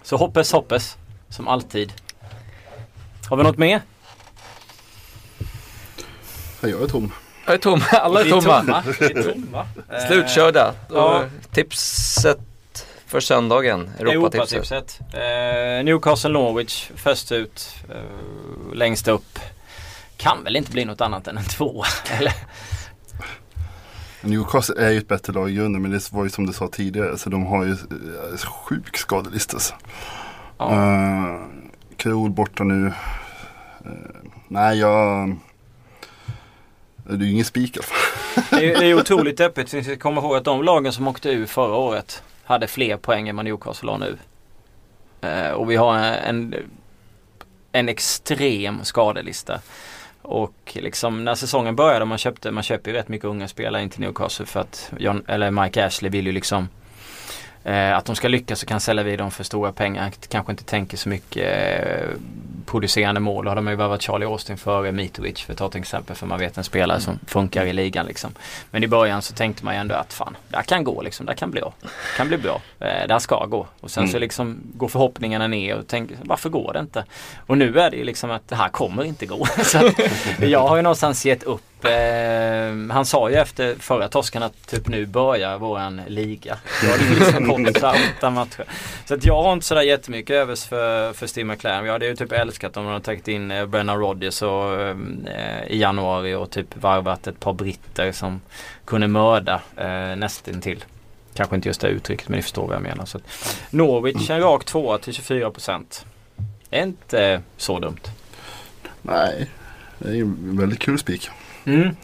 Så 0.03 0.17
hoppes 0.17 0.51
hoppes, 0.51 0.97
som 1.29 1.47
alltid. 1.47 1.93
Har 3.29 3.37
vi 3.37 3.43
något 3.43 3.57
mer? 3.57 3.81
Jag 6.61 6.81
är 6.81 6.87
tom. 6.87 7.11
Jag 7.45 7.53
är 7.53 7.57
tom, 7.57 7.81
alla 7.91 8.21
är 8.21 8.29
tomma. 8.29 8.83
Är 8.99 9.33
tomma. 9.33 9.65
Eh, 9.91 10.07
Slutkörda. 10.07 10.73
ja. 10.89 11.23
Tipset 11.51 12.39
för 13.05 13.19
söndagen, 13.19 13.89
Europatipset. 13.99 14.63
Europatipset. 14.63 14.99
Eh, 15.13 15.85
Newcastle 15.85 16.29
Norwich 16.29 16.89
först 16.95 17.31
ut. 17.31 17.75
Eh, 17.89 18.75
längst 18.75 19.07
upp. 19.07 19.39
Kan 20.17 20.43
väl 20.43 20.55
inte 20.55 20.71
bli 20.71 20.85
något 20.85 21.01
annat 21.01 21.27
än 21.27 21.37
en 21.37 21.43
tvåa. 21.43 21.85
Eller? 22.19 22.33
Newcastle 24.21 24.85
är 24.85 24.89
ju 24.91 24.97
ett 24.97 25.07
bättre 25.07 25.33
lag 25.33 25.49
i 25.49 25.53
grunden 25.53 25.81
men 25.81 25.91
det 25.91 26.11
var 26.11 26.23
ju 26.23 26.29
som 26.29 26.45
du 26.45 26.53
sa 26.53 26.67
tidigare 26.67 27.17
så 27.17 27.29
de 27.29 27.45
har 27.45 27.63
ju 27.65 27.71
eh, 27.71 28.37
sjuk 28.37 28.97
skadelista. 28.97 29.57
Ja. 30.57 30.65
Uh, 30.65 31.45
Krol 31.97 32.29
borta 32.29 32.63
nu. 32.63 32.87
Eh, 33.85 33.91
nej 34.47 34.79
jag... 34.79 35.35
Det 37.03 37.13
är 37.13 37.17
ju 37.17 37.31
ingen 37.31 37.45
spik 37.45 37.83
fall. 37.83 38.43
Det 38.49 38.71
är, 38.71 38.79
det 38.79 38.85
är 38.85 38.93
otroligt 38.99 39.39
öppet. 39.39 39.73
Vi 39.73 39.83
ska 39.83 39.97
komma 39.97 40.21
ihåg 40.21 40.35
att 40.35 40.43
de 40.43 40.63
lagen 40.63 40.93
som 40.93 41.07
åkte 41.07 41.29
ur 41.29 41.45
förra 41.45 41.75
året 41.75 42.23
hade 42.43 42.67
fler 42.67 42.97
poäng 42.97 43.29
än 43.29 43.35
vad 43.35 43.45
Newcastle 43.45 43.91
har 43.91 43.97
nu. 43.97 44.17
Eh, 45.21 45.51
och 45.51 45.71
vi 45.71 45.75
har 45.75 45.97
en, 45.97 46.55
en 47.71 47.89
extrem 47.89 48.83
skadelista. 48.83 49.59
Och 50.21 50.77
liksom 50.81 51.23
när 51.23 51.35
säsongen 51.35 51.75
började, 51.75 52.05
man 52.05 52.17
köpte, 52.17 52.51
man 52.51 52.63
köper 52.63 52.91
ju 52.91 52.97
rätt 52.97 53.07
mycket 53.07 53.25
unga 53.25 53.47
spelare 53.47 53.83
in 53.83 53.89
till 53.89 54.01
Newcastle 54.01 54.45
för 54.45 54.59
att 54.59 54.91
John, 54.97 55.23
eller 55.27 55.51
Mike 55.51 55.85
Ashley 55.85 56.11
vill 56.11 56.25
ju 56.25 56.31
liksom 56.31 56.69
eh, 57.63 57.97
att 57.97 58.05
de 58.05 58.15
ska 58.15 58.27
lyckas 58.27 58.59
så 58.59 58.65
kan 58.65 58.79
sälja 58.79 59.03
vid 59.03 59.19
dem 59.19 59.31
för 59.31 59.43
stora 59.43 59.71
pengar. 59.71 60.11
Kanske 60.29 60.51
inte 60.51 60.63
tänker 60.63 60.97
så 60.97 61.09
mycket 61.09 61.47
eh, 61.47 62.07
producerande 62.65 63.19
mål. 63.19 63.45
Då 63.45 63.51
hade 63.51 63.61
man 63.61 63.73
ju 63.73 63.77
värvat 63.77 64.01
Charlie 64.01 64.25
Austin 64.25 64.57
före 64.57 64.91
Mitrovic 64.91 65.41
för 65.41 65.53
att 65.53 65.59
ta 65.59 65.67
ett 65.67 65.75
exempel. 65.75 66.15
För 66.15 66.27
man 66.27 66.39
vet 66.39 66.57
en 66.57 66.63
spelare 66.63 66.99
som 66.99 67.19
funkar 67.27 67.65
i 67.65 67.73
ligan 67.73 68.05
liksom. 68.05 68.31
Men 68.71 68.83
i 68.83 68.87
början 68.87 69.21
så 69.21 69.33
tänkte 69.33 69.65
man 69.65 69.73
ju 69.73 69.79
ändå 69.79 69.95
att 69.95 70.13
fan, 70.13 70.37
det 70.49 70.55
här 70.55 70.63
kan 70.63 70.83
gå 70.83 71.01
liksom. 71.01 71.25
Det 71.25 71.31
här 71.31 71.37
kan 71.37 71.51
bli 71.51 71.61
bra. 71.61 71.73
Det 71.81 72.17
kan 72.17 72.27
bli 72.27 72.37
bra. 72.37 72.61
Eh, 72.79 73.07
det 73.07 73.13
här 73.13 73.19
ska 73.19 73.45
gå. 73.45 73.67
Och 73.79 73.91
sen 73.91 74.07
så 74.07 74.19
liksom 74.19 74.61
går 74.73 74.87
förhoppningarna 74.87 75.47
ner 75.47 75.77
och 75.77 75.87
tänker 75.87 76.17
varför 76.23 76.49
går 76.49 76.73
det 76.73 76.79
inte? 76.79 77.05
Och 77.47 77.57
nu 77.57 77.79
är 77.79 77.91
det 77.91 77.97
ju 77.97 78.03
liksom 78.03 78.31
att 78.31 78.47
det 78.47 78.55
här 78.55 78.69
kommer 78.69 79.03
inte 79.03 79.25
gå. 79.25 79.45
så 79.63 79.91
jag 80.39 80.67
har 80.67 80.75
ju 80.75 80.81
någonstans 80.81 81.25
gett 81.25 81.43
upp 81.43 81.61
Eh, 81.85 82.93
han 82.93 83.05
sa 83.05 83.29
ju 83.29 83.35
efter 83.35 83.75
förra 83.75 84.07
torsken 84.07 84.43
att 84.43 84.67
typ 84.67 84.87
nu 84.87 85.05
börjar 85.05 85.57
våran 85.57 86.01
liga. 86.07 86.57
Då 86.81 86.87
har 86.87 86.97
det 86.97 87.19
liksom 87.19 87.47
gått 87.63 87.77
så 87.77 87.93
åtta 88.17 88.29
matcher. 88.29 88.65
Så 89.05 89.13
att 89.13 89.25
jag 89.25 89.43
har 89.43 89.53
inte 89.53 89.65
sådär 89.65 89.81
jättemycket 89.81 90.33
övers 90.33 90.65
för, 90.65 91.13
för 91.13 91.27
Steve 91.27 91.47
McLaren. 91.53 91.85
Jag 91.85 91.93
hade 91.93 92.05
ju 92.05 92.15
typ 92.15 92.31
älskat 92.31 92.77
om 92.77 92.83
de 92.83 92.93
hade 92.93 93.05
tagit 93.05 93.27
in 93.27 93.51
eh, 93.51 93.65
Brennan 93.65 93.99
Rodgers 93.99 94.41
och, 94.41 94.81
eh, 94.81 94.97
i 95.67 95.79
januari 95.79 96.33
och 96.35 96.51
typ 96.51 96.77
varvat 96.77 97.27
ett 97.27 97.39
par 97.39 97.53
britter 97.53 98.11
som 98.11 98.41
kunde 98.85 99.07
mörda 99.07 99.61
eh, 99.77 100.15
nästintill. 100.15 100.83
Kanske 101.33 101.55
inte 101.55 101.69
just 101.69 101.81
det 101.81 101.87
uttrycket 101.87 102.29
men 102.29 102.35
ni 102.35 102.41
förstår 102.41 102.67
vad 102.67 102.75
jag 102.75 102.83
menar. 102.83 103.05
Så 103.05 103.17
att, 103.17 103.23
Norwich 103.69 104.29
en 104.29 104.39
rak 104.39 104.65
tvåa 104.65 104.97
till 104.97 105.13
24 105.13 105.51
procent. 105.51 106.05
Är 106.69 106.83
inte 106.83 107.41
så 107.57 107.79
dumt. 107.79 108.01
Nej, 109.01 109.49
det 109.97 110.09
är 110.09 110.13
ju 110.13 110.21
en 110.21 110.57
väldigt 110.57 110.79
kul 110.79 110.99
spik. 110.99 111.29
Mm. 111.65 111.95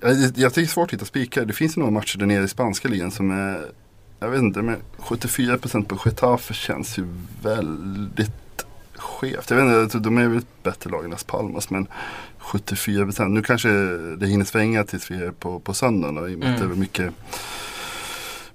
Jag, 0.00 0.12
jag 0.12 0.34
tycker 0.34 0.50
det 0.54 0.60
är 0.60 0.66
svårt 0.66 0.88
att 0.88 0.92
hitta 0.92 1.04
spikar. 1.04 1.44
Det 1.44 1.52
finns 1.52 1.76
ju 1.76 1.80
några 1.80 1.92
matcher 1.92 2.18
där 2.18 2.26
nere 2.26 2.44
i 2.44 2.48
spanska 2.48 2.88
ligan 2.88 3.10
som 3.10 3.30
är 3.30 3.66
jag 4.18 4.30
vet 4.30 4.40
inte, 4.40 4.62
men 4.62 4.76
74% 4.98 5.84
på 5.84 5.98
Getafe 6.04 6.54
känns 6.54 6.98
ju 6.98 7.06
väldigt 7.42 8.66
skevt. 8.94 9.50
Jag 9.50 9.56
vet 9.56 9.82
inte, 9.82 9.98
de 9.98 10.18
är 10.18 10.28
väl 10.28 10.38
ett 10.38 10.62
bättre 10.62 10.90
lag 10.90 11.04
än 11.04 11.10
Las 11.10 11.24
Palmas 11.24 11.70
men 11.70 11.86
74% 12.40 13.28
nu 13.28 13.42
kanske 13.42 13.68
det 14.16 14.26
hinner 14.26 14.44
svänga 14.44 14.84
tills 14.84 15.10
vi 15.10 15.24
är 15.24 15.30
på, 15.30 15.60
på 15.60 15.74
söndagen 15.74 16.14
då, 16.14 16.28
i 16.28 16.34
och 16.34 16.38
med 16.38 16.52
att 16.52 16.58
det 16.58 16.64
är 16.64 16.68
väl 16.68 16.78
mycket 16.78 17.14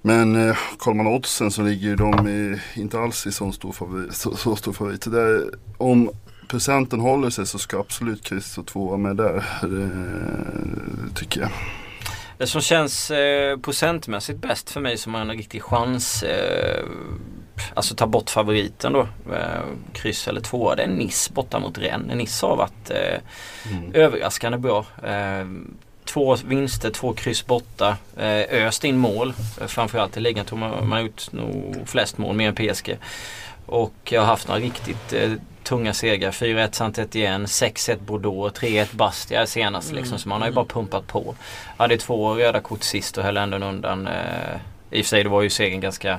men 0.04 0.48
eh, 0.48 0.56
kollar 0.76 0.96
man 0.96 1.06
oddsen 1.06 1.50
så 1.50 1.62
ligger 1.62 1.88
ju 1.88 1.96
de 1.96 2.28
i, 2.28 2.60
inte 2.74 3.00
alls 3.00 3.26
i 3.26 3.32
så 3.32 3.52
stor 3.52 3.72
favorit. 3.72 4.14
Så, 4.14 4.36
så 4.36 4.56
stor 4.56 4.72
favorit. 4.72 5.10
Där, 5.10 5.50
om 5.78 6.10
procenten 6.52 7.00
håller 7.00 7.30
sig 7.30 7.46
så 7.46 7.58
ska 7.58 7.80
absolut 7.80 8.24
kryss 8.24 8.58
och 8.58 8.66
tvåa 8.66 8.96
med 8.96 9.16
där. 9.16 9.44
Det, 9.62 11.14
tycker 11.14 11.40
jag. 11.40 11.50
Det 12.38 12.46
som 12.46 12.60
känns 12.60 13.10
eh, 13.10 13.58
procentmässigt 13.58 14.38
bäst 14.38 14.70
för 14.70 14.80
mig 14.80 14.98
som 14.98 15.14
har 15.14 15.20
en 15.20 15.30
riktig 15.30 15.62
chans 15.62 16.22
eh, 16.22 16.84
Alltså 17.74 17.94
ta 17.94 18.06
bort 18.06 18.30
favoriten 18.30 18.92
då. 18.92 19.00
Eh, 19.32 19.62
kryss 19.92 20.28
eller 20.28 20.40
tvåa. 20.40 20.74
Det 20.74 20.82
är 20.82 20.88
Nice 20.88 21.32
borta 21.32 21.58
mot 21.58 21.78
Rennes. 21.78 22.16
Nice 22.16 22.46
har 22.46 22.56
varit 22.56 22.90
eh, 22.90 23.20
mm. 23.72 23.94
överraskande 23.94 24.58
bra. 24.58 24.86
Eh, 25.04 25.46
två 26.04 26.36
vinster, 26.46 26.90
två 26.90 27.12
kryss 27.12 27.46
borta. 27.46 27.96
Eh, 28.16 28.66
öst 28.66 28.84
in 28.84 28.96
mål. 28.96 29.34
Eh, 29.60 29.66
framförallt 29.66 30.16
i 30.16 30.20
ligan 30.20 30.44
tror 30.44 30.58
man, 30.58 30.88
man 30.88 31.02
gjort 31.02 31.32
nog 31.32 31.76
flest 31.86 32.18
mål, 32.18 32.36
mer 32.36 32.48
än 32.48 32.54
PSG. 32.54 32.98
Och 33.66 33.94
jag 34.04 34.20
har 34.20 34.26
haft 34.26 34.48
några 34.48 34.60
riktigt 34.60 35.12
eh, 35.12 35.32
tunga 35.64 35.94
segrar. 35.94 36.30
4-1 36.30 36.72
Saint-Étienne, 36.72 37.46
6-1 37.46 37.98
Bordeaux, 37.98 38.60
3-1 38.60 38.96
Bastia 38.96 39.46
senast. 39.46 39.90
Mm. 39.90 40.00
Liksom, 40.00 40.18
så 40.18 40.28
man 40.28 40.40
har 40.40 40.48
ju 40.48 40.54
bara 40.54 40.64
pumpat 40.64 41.06
på. 41.06 41.34
Hade 41.76 41.96
två 41.96 42.34
röda 42.34 42.60
kort 42.60 42.82
sist 42.82 43.18
och 43.18 43.24
höll 43.24 43.36
ändå 43.36 43.56
undan. 43.56 44.06
Eh, 44.06 44.12
I 44.90 45.00
och 45.00 45.04
för 45.04 45.08
sig 45.08 45.22
det 45.22 45.28
var 45.28 45.42
ju 45.42 45.50
segern 45.50 45.80
ganska 45.80 46.18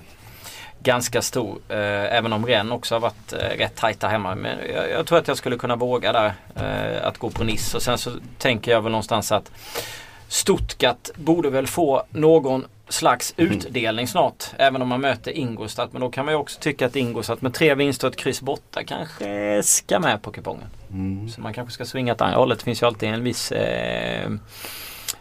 ganska 0.83 1.21
stor. 1.21 1.59
Eh, 1.69 2.15
även 2.17 2.33
om 2.33 2.45
Rennes 2.45 2.73
också 2.73 2.95
har 2.95 2.99
varit 2.99 3.33
eh, 3.33 3.57
rätt 3.57 3.75
tajta 3.75 4.07
hemma. 4.07 4.35
Men 4.35 4.57
jag, 4.73 4.89
jag, 4.89 5.05
tror 5.07 5.17
att 5.17 5.27
jag 5.27 5.37
skulle 5.37 5.57
kunna 5.57 5.75
våga 5.75 6.11
där 6.11 6.33
eh, 6.55 7.07
att 7.07 7.17
gå 7.17 7.29
på 7.29 7.43
Nice. 7.43 7.77
Och 7.77 7.83
sen 7.83 7.97
så 7.97 8.11
tänker 8.37 8.71
jag 8.71 8.81
väl 8.81 8.91
någonstans 8.91 9.31
att 9.31 9.51
Stuttgart 10.27 11.09
borde 11.15 11.49
väl 11.49 11.67
få 11.67 12.03
någon 12.09 12.65
slags 12.89 13.33
mm. 13.37 13.51
utdelning 13.51 14.07
snart. 14.07 14.43
Även 14.57 14.81
om 14.81 14.87
man 14.87 15.01
möter 15.01 15.31
Ingolstadt. 15.31 15.93
Men 15.93 16.01
då 16.01 16.09
kan 16.09 16.25
man 16.25 16.33
ju 16.33 16.37
också 16.37 16.59
tycka 16.59 16.85
att 16.85 16.95
Ingolstadt 16.95 17.41
med 17.41 17.53
tre 17.53 17.75
vinster 17.75 18.07
och 18.07 18.13
ett 18.13 18.19
kryss 18.19 18.41
borta 18.41 18.83
kanske 18.83 19.61
ska 19.63 19.99
med 19.99 20.21
på 20.21 20.31
kupongen. 20.31 20.67
Mm. 20.91 21.29
Så 21.29 21.41
man 21.41 21.53
kanske 21.53 21.73
ska 21.73 21.85
svinga 21.85 22.13
åt 22.13 22.21
andra 22.21 22.37
hållet. 22.37 22.59
Det 22.59 22.65
finns 22.65 22.81
ju 22.81 22.85
alltid 22.85 23.09
en 23.09 23.23
viss 23.23 23.51
eh, 23.51 24.31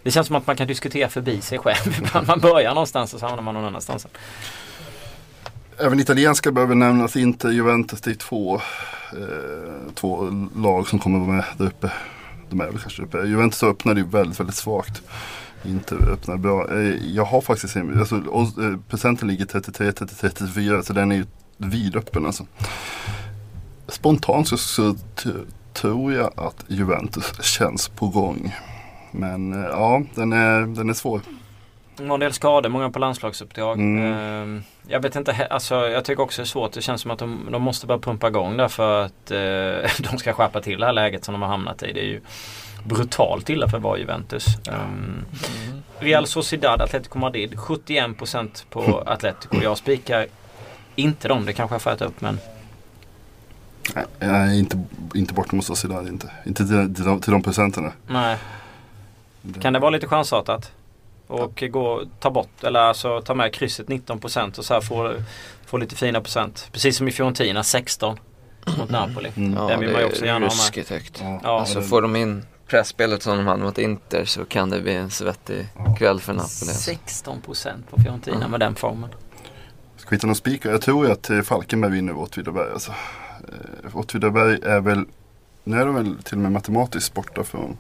Det 0.03 0.11
känns 0.11 0.27
som 0.27 0.37
att 0.37 0.47
man 0.47 0.57
kan 0.57 0.67
diskutera 0.67 1.09
förbi 1.09 1.41
sig 1.41 1.59
själv. 1.59 2.11
man 2.27 2.41
börjar 2.41 2.75
någonstans 2.75 3.15
och 3.15 3.21
så 3.21 3.27
hamnar 3.27 3.43
man 3.43 3.55
någon 3.55 3.65
annanstans. 3.65 4.07
Även 5.79 6.01
italienska 6.01 6.53
behöver 6.53 6.75
nämnas. 6.75 7.17
Inte 7.17 7.49
Juventus. 7.49 8.01
Det 8.01 8.11
är 8.11 8.15
två, 8.15 8.55
eh, 8.55 9.93
två 9.95 10.31
lag 10.57 10.89
som 10.89 10.99
kommer 10.99 11.19
vara 11.19 11.31
med 11.31 11.45
där 11.59 11.67
uppe. 11.67 11.91
De 12.51 12.61
är 12.61 12.67
väl 12.67 12.79
kanske 12.79 13.03
uppe. 13.03 13.19
Juventus 13.19 13.63
öppnade 13.63 14.01
ju 14.01 14.07
väldigt, 14.07 14.41
väldigt 14.41 14.57
svagt 14.57 15.03
inte 15.65 15.95
öppnar 15.95 16.37
bra. 16.37 16.71
Eh, 16.71 17.15
jag 17.15 17.25
har 17.25 17.41
faktiskt, 17.41 17.77
alltså, 17.77 18.17
eh, 18.17 18.77
procenten 18.89 19.29
ligger 19.29 19.45
33, 19.45 19.93
33, 19.93 20.31
34 20.31 20.83
så 20.83 20.93
den 20.93 21.13
är 21.13 21.17
ju 21.17 21.27
vidöppen 21.57 22.27
alltså. 22.27 22.47
Spontant 23.89 24.49
så, 24.49 24.57
så 24.57 24.95
tror 25.73 26.13
jag 26.13 26.33
att 26.37 26.65
Juventus 26.69 27.43
känns 27.43 27.89
på 27.89 28.09
gång. 28.09 28.55
Men 29.11 29.53
eh, 29.53 29.69
ja, 29.71 30.03
den 30.15 30.33
är, 30.33 30.61
den 30.61 30.91
är 30.91 30.95
svår. 30.95 31.21
En 31.99 32.21
del 32.21 32.33
skador, 32.33 32.69
många 32.69 32.91
på 32.91 32.99
landslagsuppdrag. 32.99 33.79
Mm. 33.79 34.13
Ehm, 34.13 34.63
jag 34.87 35.01
vet 35.01 35.17
inte, 35.17 35.47
alltså, 35.51 35.75
jag 35.75 36.05
tycker 36.05 36.23
också 36.23 36.43
det 36.43 36.45
är 36.45 36.47
svårt. 36.47 36.73
Det 36.73 36.83
känns 36.83 37.01
som 37.01 37.11
att 37.11 37.19
de, 37.19 37.49
de 37.53 37.63
måste 37.63 37.87
bara 37.87 37.99
pumpa 37.99 38.29
igång 38.29 38.57
där 38.57 38.69
för 38.69 39.05
att 39.05 39.31
eh, 39.31 40.09
de 40.11 40.19
ska 40.19 40.33
skärpa 40.33 40.61
till 40.61 40.81
det 40.81 40.87
här 40.87 40.93
läget 40.93 41.25
som 41.25 41.33
de 41.33 41.43
har 41.43 41.49
hamnat 41.49 41.83
i. 41.83 41.93
Det 41.93 42.01
är 42.01 42.09
ju 42.09 42.21
brutalt 42.85 43.51
illa 43.51 43.69
för 43.69 43.77
att 43.77 43.83
vara 43.83 43.99
Juventus. 43.99 44.47
Um, 44.71 45.25
Real 45.99 46.27
Sociedad, 46.27 46.81
Atletico 46.81 47.19
Madrid 47.19 47.55
71% 47.55 48.65
på 48.71 49.03
Atletico. 49.07 49.63
Jag 49.63 49.79
spikar 49.79 50.27
inte 50.97 51.29
dem, 51.29 51.47
det 51.47 51.53
kanske 51.53 51.75
jag 51.75 51.83
får 51.83 51.91
äta 51.91 52.05
upp 52.05 52.21
men 52.21 52.39
Nej, 54.19 54.59
inte, 54.59 54.85
inte 55.15 55.35
bort 55.35 55.53
mot 55.53 55.65
Sociedad 55.65 56.09
inte. 56.09 56.31
Inte 56.47 56.67
till, 56.67 56.95
till, 56.95 57.05
de, 57.05 57.21
till 57.21 57.33
de 57.33 57.43
procenterna. 57.43 57.93
Nej. 58.07 58.37
Kan 59.61 59.73
det 59.73 59.79
vara 59.79 59.91
lite 59.91 60.07
chansartat? 60.07 60.73
Och 61.27 61.63
ja. 61.63 61.69
gå, 61.69 62.03
ta 62.21 62.31
bort, 62.31 62.65
eller 62.65 62.81
alltså 62.81 63.21
ta 63.21 63.35
med 63.35 63.55
krysset 63.55 63.87
19% 63.87 64.59
och 64.59 64.65
så 64.65 64.75
här 64.75 64.81
få, 64.81 65.15
få 65.67 65.77
lite 65.77 65.97
fina 65.97 66.21
procent. 66.21 66.69
Precis 66.73 66.97
som 66.97 67.09
i 67.09 67.11
Fiorentina 67.11 67.65
16 67.65 68.19
mot 68.79 68.91
Napoli. 68.91 69.33
Mm. 69.37 69.53
Ja, 69.53 69.67
Den 69.67 69.81
vill 69.81 69.93
man 69.93 70.01
ju 70.01 70.07
också 70.07 70.25
gärna 70.25 70.47
ha 70.47 70.55
med. 70.77 70.89
högt. 70.89 71.21
Ja. 71.21 71.41
Ja. 71.43 71.61
Alltså 71.61 71.83
får 71.83 72.03
de 72.03 72.17
in 72.17 72.45
pressspelet 72.73 73.23
som 73.23 73.37
de 73.37 73.47
hade 73.47 73.63
mot 73.63 73.79
Inter 73.79 74.25
så 74.25 74.45
kan 74.45 74.71
det 74.71 74.81
bli 74.81 74.95
en 74.95 75.11
svettig 75.11 75.69
kväll 75.99 76.21
för 76.21 76.33
Napoli. 76.33 76.73
16% 76.73 77.83
på 77.91 78.03
Fiorentina 78.03 78.37
mm. 78.37 78.51
med 78.51 78.61
den 78.61 78.75
formen. 78.75 79.11
Ska 79.97 80.11
vi 80.11 80.17
hitta 80.17 80.27
någon 80.27 80.37
spikar? 80.37 80.71
Jag 80.71 80.83
tror 80.83 81.07
ju 81.07 81.13
att 81.13 81.31
eh, 81.31 81.43
Falkenberg 81.43 81.93
vinner 81.93 82.17
Åtvidaberg. 82.17 82.73
Alltså. 82.73 82.91
Eh, 83.41 83.97
Åtvidaberg 83.97 84.59
är 84.63 84.81
väl, 84.81 85.05
nu 85.65 85.81
är 85.81 85.87
de 85.87 85.95
väl 85.95 86.23
till 86.23 86.35
och 86.35 86.41
med 86.41 86.53
matematiskt 86.53 87.15
borta 87.15 87.45
från 87.45 87.77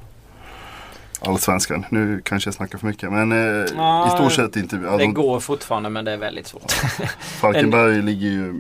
Allsvenskan. 1.21 1.85
Nu 1.91 2.21
kanske 2.25 2.49
jag 2.49 2.55
snackar 2.55 2.79
för 2.79 2.87
mycket 2.87 3.13
men 3.13 3.33
eh, 3.33 3.39
ja, 3.77 4.07
i 4.07 4.11
stort 4.11 4.33
sett 4.33 4.57
inte. 4.57 4.81
Ja, 4.85 4.97
det 4.97 5.07
går 5.07 5.41
fortfarande 5.41 5.91
men 5.91 6.05
det 6.05 6.13
är 6.13 6.17
väldigt 6.17 6.47
svårt. 6.47 6.73
Falkenberg 7.21 7.99
en... 7.99 8.07
ligger 8.07 8.29
ju 8.29 8.55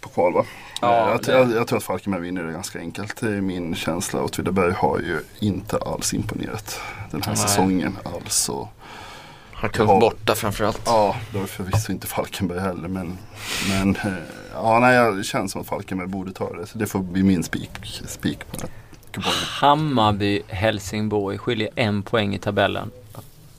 på 0.00 0.08
kval 0.08 0.32
va? 0.32 0.44
Ja, 0.82 1.10
jag, 1.10 1.22
det... 1.22 1.32
jag, 1.32 1.52
jag, 1.52 1.66
tror 1.66 1.78
att 1.78 1.84
Falkenberg 1.84 2.22
vinner 2.22 2.42
det 2.42 2.52
ganska 2.52 2.78
enkelt. 2.78 3.20
Det 3.20 3.28
är 3.28 3.40
min 3.40 3.74
känsla. 3.74 4.20
Och 4.20 4.24
Åtvidaberg 4.24 4.72
har 4.72 4.98
ju 4.98 5.20
inte 5.40 5.76
alls 5.76 6.14
imponerat 6.14 6.80
den 7.10 7.22
här 7.22 7.32
Nej. 7.32 7.36
säsongen 7.36 7.98
alls. 8.04 8.48
Och 8.48 8.68
har 9.52 9.68
tufft 9.68 9.90
har, 9.90 10.00
borta 10.00 10.34
framförallt. 10.34 10.82
Ja, 10.86 11.16
det 11.32 11.38
har 11.38 11.46
förvisso 11.46 11.92
inte 11.92 12.06
Falkenberg 12.06 12.60
heller. 12.60 12.88
Men, 12.88 13.18
men 13.68 13.96
eh, 13.96 14.12
ja, 14.54 14.78
nej, 14.78 15.12
det 15.12 15.24
känns 15.24 15.52
som 15.52 15.60
att 15.60 15.66
Falkenberg 15.66 16.08
borde 16.08 16.32
ta 16.32 16.52
det. 16.52 16.66
Så 16.66 16.78
det 16.78 16.86
får 16.86 16.98
bli 16.98 17.22
min 17.22 17.42
spik, 17.42 17.70
spik 18.06 18.38
på. 18.52 18.66
Hammarby-Helsingborg 19.60 21.38
skiljer 21.38 21.70
en 21.74 22.02
poäng 22.02 22.34
i 22.34 22.38
tabellen. 22.38 22.90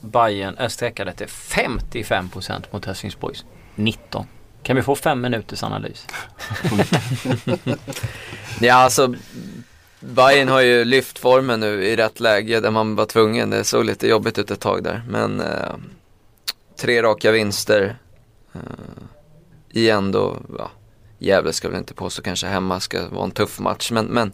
Bayern 0.00 0.56
är 0.58 0.68
sträckade 0.68 1.12
till 1.12 1.26
55% 1.26 2.64
mot 2.70 2.84
Helsingborgs 2.84 3.44
19. 3.74 4.26
Kan 4.64 4.76
vi 4.76 4.82
få 4.82 4.96
fem 4.96 5.20
minuters 5.20 5.62
analys? 5.62 6.06
ja 8.60 8.74
alltså 8.74 9.14
Bayern 10.00 10.48
har 10.48 10.60
ju 10.60 10.84
lyft 10.84 11.18
formen 11.18 11.60
nu 11.60 11.84
i 11.84 11.96
rätt 11.96 12.20
läge 12.20 12.60
där 12.60 12.70
man 12.70 12.96
var 12.96 13.06
tvungen. 13.06 13.50
Det 13.50 13.64
såg 13.64 13.84
lite 13.84 14.08
jobbigt 14.08 14.38
ut 14.38 14.50
ett 14.50 14.60
tag 14.60 14.84
där. 14.84 15.02
Men 15.08 15.40
eh, 15.40 15.74
tre 16.76 17.02
raka 17.02 17.30
vinster. 17.30 17.96
Eh, 18.54 18.60
igen 19.70 20.12
då, 20.12 20.36
ja, 20.58 20.70
Gävle 21.18 21.52
ska 21.52 21.68
väl 21.68 21.78
inte 21.78 21.94
påstå 21.94 22.22
kanske 22.22 22.46
hemma 22.46 22.80
ska 22.80 23.08
vara 23.08 23.24
en 23.24 23.30
tuff 23.30 23.60
match. 23.60 23.90
Men, 23.90 24.06
men 24.06 24.32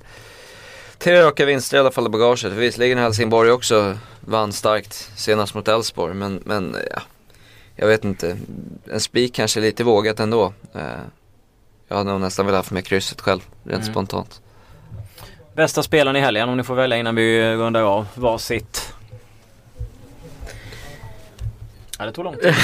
tre 0.99 1.23
raka 1.23 1.45
vinster 1.45 1.77
i 1.77 1.81
alla 1.81 1.91
fall 1.91 2.07
i 2.07 2.11
bagaget. 2.11 2.53
Visserligen 2.53 2.99
Helsingborg 2.99 3.51
också 3.51 3.99
vann 4.21 4.53
starkt 4.53 5.11
senast 5.17 5.55
mot 5.55 5.69
Elfsborg. 5.69 6.15
Men, 6.15 6.43
men 6.45 6.77
ja, 6.91 7.03
jag 7.81 7.87
vet 7.87 8.05
inte. 8.05 8.37
En 8.91 9.01
spik 9.01 9.35
kanske 9.35 9.61
är 9.61 9.63
lite 9.63 9.85
vågat 9.85 10.21
ändå. 10.21 10.53
Eh, 10.75 10.83
jag 11.89 11.97
hade 11.97 12.11
nog 12.11 12.21
nästan 12.21 12.47
velat 12.47 12.59
haft 12.59 12.71
med 12.71 12.85
krysset 12.85 13.21
själv, 13.21 13.41
rent 13.65 13.83
mm. 13.83 13.93
spontant. 13.93 14.41
Bästa 15.55 15.83
spelaren 15.83 16.17
i 16.17 16.21
helgen 16.21 16.49
om 16.49 16.57
ni 16.57 16.63
får 16.63 16.75
välja 16.75 16.97
innan 16.97 17.15
vi 17.15 17.55
rundar 17.57 17.83
av 17.83 18.07
varsitt. 18.15 18.95
Ja, 21.99 22.07
det 22.07 22.13
tog 22.13 22.25
lång 22.25 22.37
tid. 22.37 22.43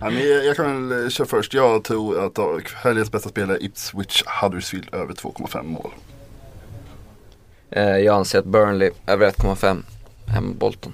ja, 0.00 0.10
men 0.10 0.28
jag, 0.28 0.44
jag 0.44 0.56
kan 0.56 0.88
väl 0.88 1.10
köra 1.10 1.26
först. 1.26 1.54
Jag 1.54 1.84
tror 1.84 2.26
att 2.26 2.70
helgens 2.70 3.12
bästa 3.12 3.28
spelare 3.28 3.56
är 3.56 3.64
Ipswich 3.64 4.22
Huddersfield 4.42 4.94
över 4.94 5.14
2,5 5.14 5.62
mål. 5.62 5.90
Eh, 7.70 7.82
jag 7.82 8.16
anser 8.16 8.38
att 8.38 8.44
Burnley 8.44 8.90
över 9.06 9.30
1,5 9.30 9.82
hemma 10.26 10.54
Bolton. 10.54 10.92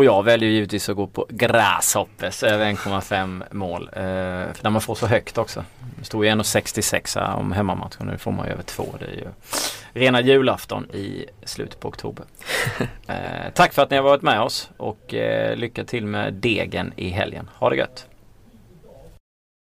Och 0.00 0.06
jag 0.06 0.22
väljer 0.22 0.50
givetvis 0.50 0.88
att 0.88 0.96
gå 0.96 1.06
på 1.06 1.26
Grasshoppers 1.28 2.42
över 2.42 2.72
1,5 2.72 3.44
mål. 3.50 3.90
Eh, 3.92 4.02
för 4.02 4.62
när 4.62 4.70
man 4.70 4.80
får 4.80 4.94
så 4.94 5.06
högt 5.06 5.38
också. 5.38 5.64
Det 5.98 6.04
stod 6.04 6.24
ju 6.24 6.30
1,66 6.30 7.34
om 7.36 7.52
hemmamatchen. 7.52 8.06
Nu 8.06 8.18
får 8.18 8.32
man 8.32 8.46
ju 8.46 8.52
över 8.52 8.62
två. 8.62 8.94
Det 8.98 9.04
är 9.04 9.10
ju 9.10 9.26
rena 9.92 10.20
julafton 10.20 10.90
i 10.90 11.26
slutet 11.44 11.80
på 11.80 11.88
oktober. 11.88 12.24
eh, 13.06 13.14
tack 13.54 13.72
för 13.72 13.82
att 13.82 13.90
ni 13.90 13.96
har 13.96 14.04
varit 14.04 14.22
med 14.22 14.40
oss 14.40 14.70
och 14.76 15.14
eh, 15.14 15.56
lycka 15.56 15.84
till 15.84 16.06
med 16.06 16.34
degen 16.34 16.92
i 16.96 17.08
helgen. 17.08 17.50
Ha 17.54 17.70
det 17.70 17.76
gött! 17.76 18.09